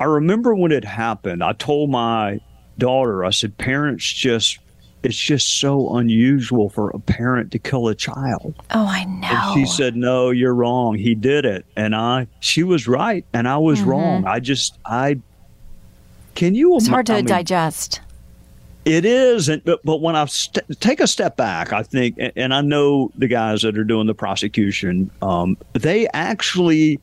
I 0.00 0.04
remember 0.04 0.54
when 0.54 0.72
it 0.72 0.84
happened, 0.84 1.44
I 1.44 1.52
told 1.52 1.90
my 1.90 2.40
daughter, 2.78 3.24
I 3.24 3.30
said, 3.30 3.56
parents 3.56 4.04
just, 4.04 4.58
it's 5.02 5.16
just 5.16 5.60
so 5.60 5.96
unusual 5.96 6.68
for 6.68 6.90
a 6.90 6.98
parent 6.98 7.50
to 7.52 7.58
kill 7.58 7.88
a 7.88 7.94
child. 7.94 8.54
Oh, 8.70 8.86
I 8.86 9.04
know. 9.04 9.28
And 9.30 9.54
she 9.54 9.66
said, 9.66 9.96
"No, 9.96 10.30
you're 10.30 10.54
wrong. 10.54 10.94
He 10.94 11.14
did 11.14 11.44
it." 11.44 11.66
And 11.76 11.94
I, 11.94 12.28
she 12.40 12.62
was 12.62 12.86
right, 12.86 13.24
and 13.32 13.48
I 13.48 13.58
was 13.58 13.82
wrong. 13.82 14.24
I 14.26 14.40
just, 14.40 14.78
I. 14.84 15.18
Can 16.34 16.54
you? 16.54 16.70
Mm-hmm. 16.70 16.76
it's 16.78 16.86
hard 16.88 17.06
to 17.06 17.14
I 17.14 17.16
mean, 17.16 17.26
digest. 17.26 18.00
It 18.84 19.04
is, 19.04 19.48
and 19.48 19.62
but, 19.64 19.80
but 19.84 20.00
when 20.00 20.16
I 20.16 20.24
st- 20.24 20.80
take 20.80 20.98
a 21.00 21.06
step 21.06 21.36
back, 21.36 21.72
I 21.72 21.82
think, 21.82 22.16
and, 22.18 22.32
and 22.34 22.54
I 22.54 22.62
know 22.62 23.12
the 23.16 23.28
guys 23.28 23.62
that 23.62 23.78
are 23.78 23.84
doing 23.84 24.06
the 24.06 24.14
prosecution, 24.14 25.10
um, 25.20 25.56
they 25.74 26.08
actually 26.12 27.00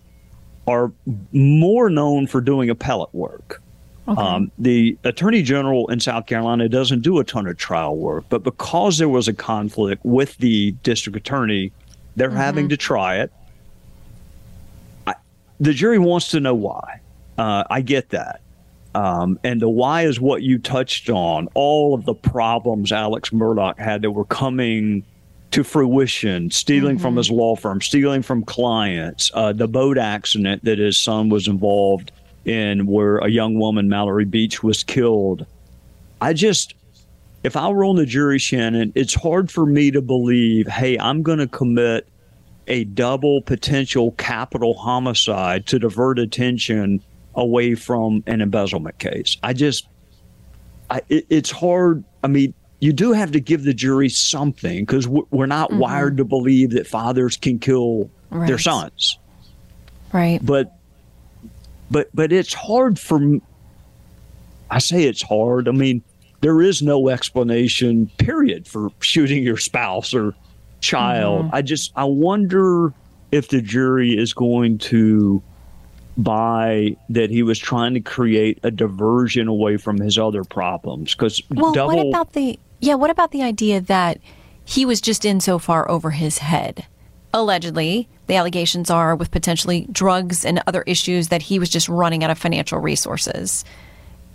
are 0.67 0.91
more 1.31 1.89
known 1.89 2.27
for 2.27 2.41
doing 2.41 2.69
appellate 2.69 3.13
work. 3.13 3.61
Um, 4.17 4.51
the 4.57 4.97
attorney 5.03 5.41
general 5.43 5.87
in 5.89 5.99
South 5.99 6.25
Carolina 6.25 6.67
doesn't 6.69 7.01
do 7.01 7.19
a 7.19 7.23
ton 7.23 7.47
of 7.47 7.57
trial 7.57 7.95
work, 7.95 8.25
but 8.29 8.43
because 8.43 8.97
there 8.97 9.09
was 9.09 9.27
a 9.27 9.33
conflict 9.33 10.03
with 10.03 10.37
the 10.37 10.71
district 10.83 11.17
attorney, 11.17 11.71
they're 12.15 12.29
having 12.29 12.69
to 12.69 12.77
try 12.77 13.17
it. 13.17 13.31
I, 15.05 15.15
the 15.59 15.73
jury 15.73 15.99
wants 15.99 16.29
to 16.29 16.39
know 16.39 16.55
why. 16.55 17.01
Uh, 17.37 17.63
I 17.69 17.81
get 17.81 18.09
that. 18.09 18.41
Um, 18.95 19.39
and 19.43 19.61
the 19.61 19.69
why 19.69 20.03
is 20.03 20.19
what 20.19 20.41
you 20.41 20.57
touched 20.57 21.09
on. 21.09 21.47
All 21.53 21.93
of 21.93 22.05
the 22.05 22.15
problems 22.15 22.91
Alex 22.91 23.29
Murdaugh 23.29 23.77
had 23.77 24.01
that 24.01 24.11
were 24.11 24.25
coming 24.25 25.03
to 25.51 25.63
fruition, 25.63 26.51
stealing 26.51 26.97
from 26.99 27.15
his 27.15 27.31
law 27.31 27.55
firm, 27.55 27.81
stealing 27.81 28.21
from 28.21 28.43
clients, 28.43 29.31
uh, 29.33 29.53
the 29.53 29.67
boat 29.67 29.97
accident 29.97 30.63
that 30.63 30.77
his 30.77 30.97
son 30.97 31.29
was 31.29 31.47
involved 31.47 32.11
in, 32.45 32.85
where 32.85 33.17
a 33.17 33.29
young 33.29 33.55
woman, 33.59 33.89
Mallory 33.89 34.25
Beach, 34.25 34.63
was 34.63 34.83
killed. 34.83 35.45
I 36.21 36.33
just, 36.33 36.73
if 37.43 37.55
I 37.55 37.69
were 37.69 37.85
on 37.85 37.95
the 37.95 38.05
jury, 38.05 38.39
Shannon, 38.39 38.91
it's 38.95 39.13
hard 39.13 39.51
for 39.51 39.65
me 39.65 39.91
to 39.91 40.01
believe, 40.01 40.67
hey, 40.67 40.97
I'm 40.97 41.23
going 41.23 41.39
to 41.39 41.47
commit 41.47 42.07
a 42.67 42.83
double 42.83 43.41
potential 43.41 44.11
capital 44.11 44.73
homicide 44.73 45.65
to 45.67 45.79
divert 45.79 46.19
attention 46.19 47.01
away 47.35 47.75
from 47.75 48.23
an 48.27 48.41
embezzlement 48.41 48.99
case. 48.99 49.37
I 49.41 49.53
just, 49.53 49.87
I, 50.89 51.01
it, 51.09 51.25
it's 51.29 51.51
hard. 51.51 52.03
I 52.23 52.27
mean, 52.27 52.53
you 52.79 52.93
do 52.93 53.11
have 53.11 53.31
to 53.31 53.39
give 53.39 53.63
the 53.63 53.73
jury 53.73 54.09
something 54.09 54.85
because 54.85 55.07
we're 55.07 55.45
not 55.45 55.69
mm-hmm. 55.69 55.79
wired 55.79 56.17
to 56.17 56.25
believe 56.25 56.71
that 56.71 56.87
fathers 56.87 57.37
can 57.37 57.59
kill 57.59 58.09
their 58.31 58.57
sons. 58.57 59.17
Right. 60.13 60.39
But, 60.41 60.78
but, 61.91 62.09
but 62.13 62.31
it's 62.31 62.53
hard 62.53 62.99
for. 62.99 63.39
I 64.71 64.79
say 64.79 65.03
it's 65.03 65.21
hard. 65.21 65.67
I 65.67 65.71
mean, 65.71 66.03
there 66.41 66.61
is 66.61 66.81
no 66.81 67.09
explanation, 67.09 68.11
period, 68.17 68.67
for 68.67 68.89
shooting 68.99 69.43
your 69.43 69.57
spouse 69.57 70.13
or 70.13 70.35
child. 70.79 71.45
Mm-hmm. 71.45 71.55
I 71.55 71.61
just, 71.61 71.91
I 71.95 72.03
wonder 72.05 72.93
if 73.31 73.49
the 73.49 73.61
jury 73.61 74.17
is 74.17 74.33
going 74.33 74.77
to 74.77 75.41
buy 76.17 76.97
that 77.09 77.29
he 77.29 77.43
was 77.43 77.57
trying 77.57 77.93
to 77.93 78.01
create 78.01 78.59
a 78.63 78.71
diversion 78.71 79.47
away 79.47 79.77
from 79.77 79.99
his 79.99 80.17
other 80.17 80.43
problems 80.43 81.13
because 81.15 81.41
Well, 81.49 81.71
double 81.71 81.95
what 81.95 82.07
about 82.07 82.33
the 82.33 82.59
yeah? 82.81 82.95
What 82.95 83.09
about 83.09 83.31
the 83.31 83.41
idea 83.41 83.79
that 83.81 84.19
he 84.65 84.85
was 84.85 84.99
just 85.01 85.23
in 85.23 85.39
so 85.39 85.59
far 85.59 85.89
over 85.89 86.11
his 86.11 86.39
head? 86.39 86.85
Allegedly, 87.33 88.07
the 88.27 88.35
allegations 88.35 88.89
are 88.89 89.15
with 89.15 89.29
potentially 89.31 89.87
drugs 89.91 90.43
and 90.45 90.61
other 90.67 90.83
issues 90.87 91.27
that 91.29 91.43
he 91.43 91.59
was 91.59 91.69
just 91.69 91.87
running 91.89 92.23
out 92.23 92.29
of 92.31 92.37
financial 92.39 92.79
resources, 92.79 93.63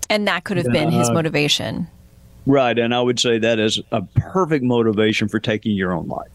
and 0.08 0.28
that 0.28 0.44
could 0.44 0.56
have 0.58 0.66
been 0.72 0.90
his 0.92 1.10
motivation. 1.10 1.88
right 2.46 2.78
and 2.78 2.94
i 2.94 3.00
would 3.00 3.18
say 3.18 3.38
that 3.38 3.58
is 3.58 3.80
a 3.90 4.02
perfect 4.16 4.62
motivation 4.62 5.28
for 5.28 5.40
taking 5.40 5.74
your 5.74 5.92
own 5.94 6.06
life 6.08 6.28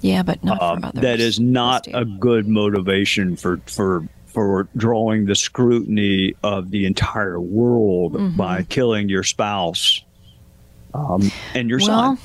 Yeah, 0.00 0.22
but 0.22 0.42
not 0.42 0.62
um, 0.62 0.80
for 0.80 0.86
others. 0.86 1.02
that 1.02 1.20
is 1.20 1.38
not 1.38 1.86
a 1.92 2.04
good 2.06 2.48
motivation 2.48 3.36
for 3.36 3.58
for 3.66 4.08
for 4.26 4.66
drawing 4.76 5.26
the 5.26 5.34
scrutiny 5.34 6.34
of 6.42 6.70
the 6.70 6.86
entire 6.86 7.38
world 7.38 8.14
Mm-hmm. 8.14 8.36
by 8.36 8.62
killing 8.62 9.08
your 9.10 9.22
spouse 9.22 10.02
um, 10.94 11.30
and 11.54 11.68
your 11.68 11.80
well, 11.80 12.16
son 12.16 12.18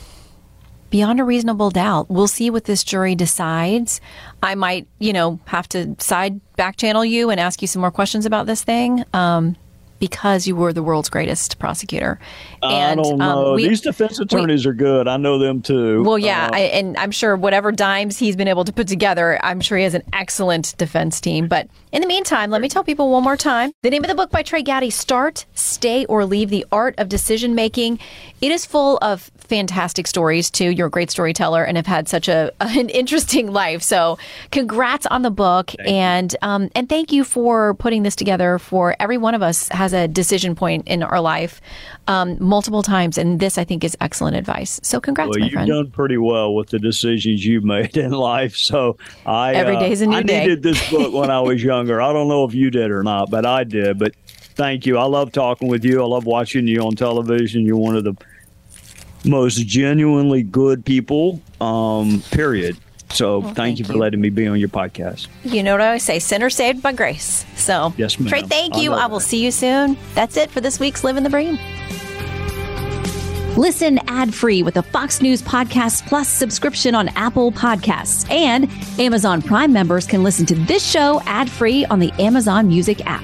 beyond 0.89 1.19
a 1.19 1.23
reasonable 1.23 1.69
doubt. 1.69 2.09
We'll 2.09 2.27
see 2.27 2.49
what 2.49 2.65
this 2.65 2.83
jury 2.83 3.15
decides. 3.15 4.01
I 4.41 4.55
might, 4.55 4.87
you 4.99 5.13
know, 5.13 5.39
have 5.45 5.67
to 5.69 5.95
side 5.99 6.39
back 6.55 6.77
channel 6.77 7.03
you 7.03 7.29
and 7.29 7.39
ask 7.39 7.61
you 7.61 7.67
some 7.67 7.81
more 7.81 7.91
questions 7.91 8.25
about 8.25 8.45
this 8.45 8.63
thing. 8.63 9.03
Um, 9.13 9.55
because 9.99 10.45
you 10.47 10.55
were 10.55 10.73
the 10.73 10.83
world's 10.83 11.09
greatest 11.09 11.57
prosecutor. 11.59 12.19
i 12.63 12.93
don't 12.95 13.21
um, 13.21 13.55
we- 13.55 13.67
these 13.67 13.81
defense 13.81 14.19
attorneys 14.19 14.65
are 14.65 14.73
good 14.73 15.07
i 15.07 15.17
know 15.17 15.37
them 15.39 15.61
too 15.61 16.03
Well, 16.03 16.17
yeah, 16.17 16.47
Uh, 16.51 16.55
I, 16.55 16.59
and 16.61 16.97
I'm 16.97 17.11
sure 17.11 17.35
whatever 17.35 17.71
dimes 17.71 18.17
he's 18.17 18.35
been 18.35 18.47
able 18.47 18.65
to 18.65 18.73
put 18.73 18.87
together, 18.87 19.39
I'm 19.43 19.61
sure 19.61 19.77
he 19.77 19.83
has 19.83 19.93
an 19.93 20.03
excellent 20.13 20.75
defense 20.77 21.19
team. 21.21 21.47
But 21.47 21.67
in 21.91 22.01
the 22.01 22.07
meantime, 22.07 22.49
let 22.51 22.61
me 22.61 22.67
tell 22.69 22.83
people 22.83 23.09
one 23.11 23.23
more 23.23 23.37
time 23.37 23.71
the 23.83 23.89
name 23.89 24.03
of 24.03 24.09
the 24.09 24.15
book 24.15 24.31
by 24.31 24.41
Trey 24.43 24.61
Gowdy 24.63 24.89
Start, 24.89 25.45
Stay, 25.55 26.05
or 26.05 26.25
Leave 26.25 26.49
the 26.49 26.65
Art 26.71 26.95
of 26.97 27.07
Decision 27.09 27.55
Making. 27.55 27.99
It 28.41 28.51
is 28.51 28.65
full 28.65 28.97
of 29.01 29.31
fantastic 29.37 30.07
stories, 30.07 30.49
too. 30.51 30.69
You're 30.69 30.87
a 30.87 30.89
great 30.91 31.09
storyteller 31.11 31.63
and 31.63 31.77
have 31.77 31.85
had 31.85 32.07
such 32.09 32.27
a 32.27 32.51
an 32.59 32.89
interesting 32.89 33.51
life. 33.51 33.81
So, 33.81 34.17
congrats 34.51 35.05
on 35.07 35.21
the 35.21 35.31
book. 35.31 35.71
and, 35.85 36.35
um, 36.41 36.69
and 36.75 36.89
thank 36.89 37.11
you 37.11 37.23
for 37.23 37.73
putting 37.75 38.03
this 38.03 38.15
together 38.15 38.59
for 38.59 38.95
every 38.99 39.17
one 39.17 39.35
of 39.35 39.41
us 39.41 39.67
has 39.69 39.84
a 39.93 40.07
decision 40.07 40.55
point 40.55 40.87
in 40.87 41.03
our 41.03 41.19
life 41.21 41.61
um, 42.07 42.37
multiple 42.39 42.81
times. 42.83 43.17
And 43.17 43.39
this, 43.39 43.57
I 43.57 43.63
think, 43.63 43.83
is 43.83 43.95
excellent 44.01 44.35
advice. 44.35 44.79
So, 44.83 44.99
congrats, 44.99 45.29
Well, 45.29 45.39
my 45.39 45.45
you've 45.45 45.53
friend. 45.53 45.67
done 45.69 45.91
pretty 45.91 46.17
well 46.17 46.53
with 46.55 46.69
the 46.69 46.79
decisions 46.79 47.45
you've 47.45 47.63
made 47.63 47.97
in 48.05 48.11
life. 48.11 48.55
So 48.55 48.97
I 49.25 49.53
Every 49.53 49.75
uh, 49.75 49.79
a 50.01 50.05
new 50.05 50.17
I 50.17 50.23
day. 50.23 50.41
needed 50.41 50.63
this 50.63 50.89
book 50.89 51.13
when 51.13 51.29
I 51.31 51.39
was 51.41 51.63
younger. 51.71 52.01
I 52.01 52.13
don't 52.13 52.27
know 52.27 52.45
if 52.45 52.53
you 52.53 52.69
did 52.71 52.91
or 52.91 53.03
not, 53.03 53.29
but 53.29 53.45
I 53.45 53.63
did. 53.63 53.99
But 53.99 54.15
thank 54.55 54.85
you. 54.85 54.97
I 54.97 55.05
love 55.05 55.31
talking 55.31 55.67
with 55.67 55.83
you. 55.83 56.01
I 56.01 56.05
love 56.05 56.25
watching 56.25 56.67
you 56.67 56.81
on 56.81 56.95
television. 56.95 57.65
You're 57.65 57.77
one 57.77 57.95
of 57.95 58.03
the 58.03 58.15
most 59.25 59.65
genuinely 59.65 60.43
good 60.43 60.85
people. 60.85 61.41
Um, 61.61 62.21
period. 62.31 62.77
So 63.15 63.41
thank, 63.41 63.55
thank 63.55 63.79
you 63.79 63.85
for 63.85 63.93
you. 63.93 63.99
letting 63.99 64.21
me 64.21 64.29
be 64.29 64.45
on 64.47 64.59
your 64.59 64.69
podcast. 64.69 65.27
You 65.43 65.63
know 65.63 65.71
what 65.73 65.81
I 65.81 65.87
always 65.87 66.03
say, 66.03 66.19
sinner 66.19 66.49
saved 66.49 66.81
by 66.81 66.91
grace. 66.93 67.45
So, 67.55 67.93
Yes, 67.97 68.19
ma'am. 68.19 68.29
Trey, 68.29 68.41
thank 68.43 68.75
I 68.75 68.81
you. 68.81 68.89
know 68.91 68.97
I 68.97 69.07
will 69.07 69.19
that. 69.19 69.25
see 69.25 69.43
you 69.43 69.51
soon. 69.51 69.97
That's 70.13 70.37
it 70.37 70.51
for 70.51 70.61
this 70.61 70.79
week's 70.79 71.03
Live 71.03 71.17
in 71.17 71.23
the 71.23 71.29
Bream. 71.29 71.57
Listen 73.57 73.99
ad 74.09 74.33
free 74.33 74.63
with 74.63 74.75
a 74.75 74.81
Fox 74.83 75.21
News 75.21 75.41
Podcast 75.41 76.05
Plus 76.07 76.27
subscription 76.27 76.93
on 76.93 77.07
Apple 77.09 77.53
Podcasts. 77.53 78.29
And 78.29 78.69
Amazon 78.99 79.41
Prime 79.41 79.71
members 79.71 80.05
can 80.05 80.23
listen 80.23 80.45
to 80.47 80.55
this 80.55 80.85
show 80.85 81.21
ad 81.25 81.49
free 81.49 81.85
on 81.85 81.99
the 81.99 82.11
Amazon 82.21 82.67
Music 82.67 83.05
app. 83.05 83.23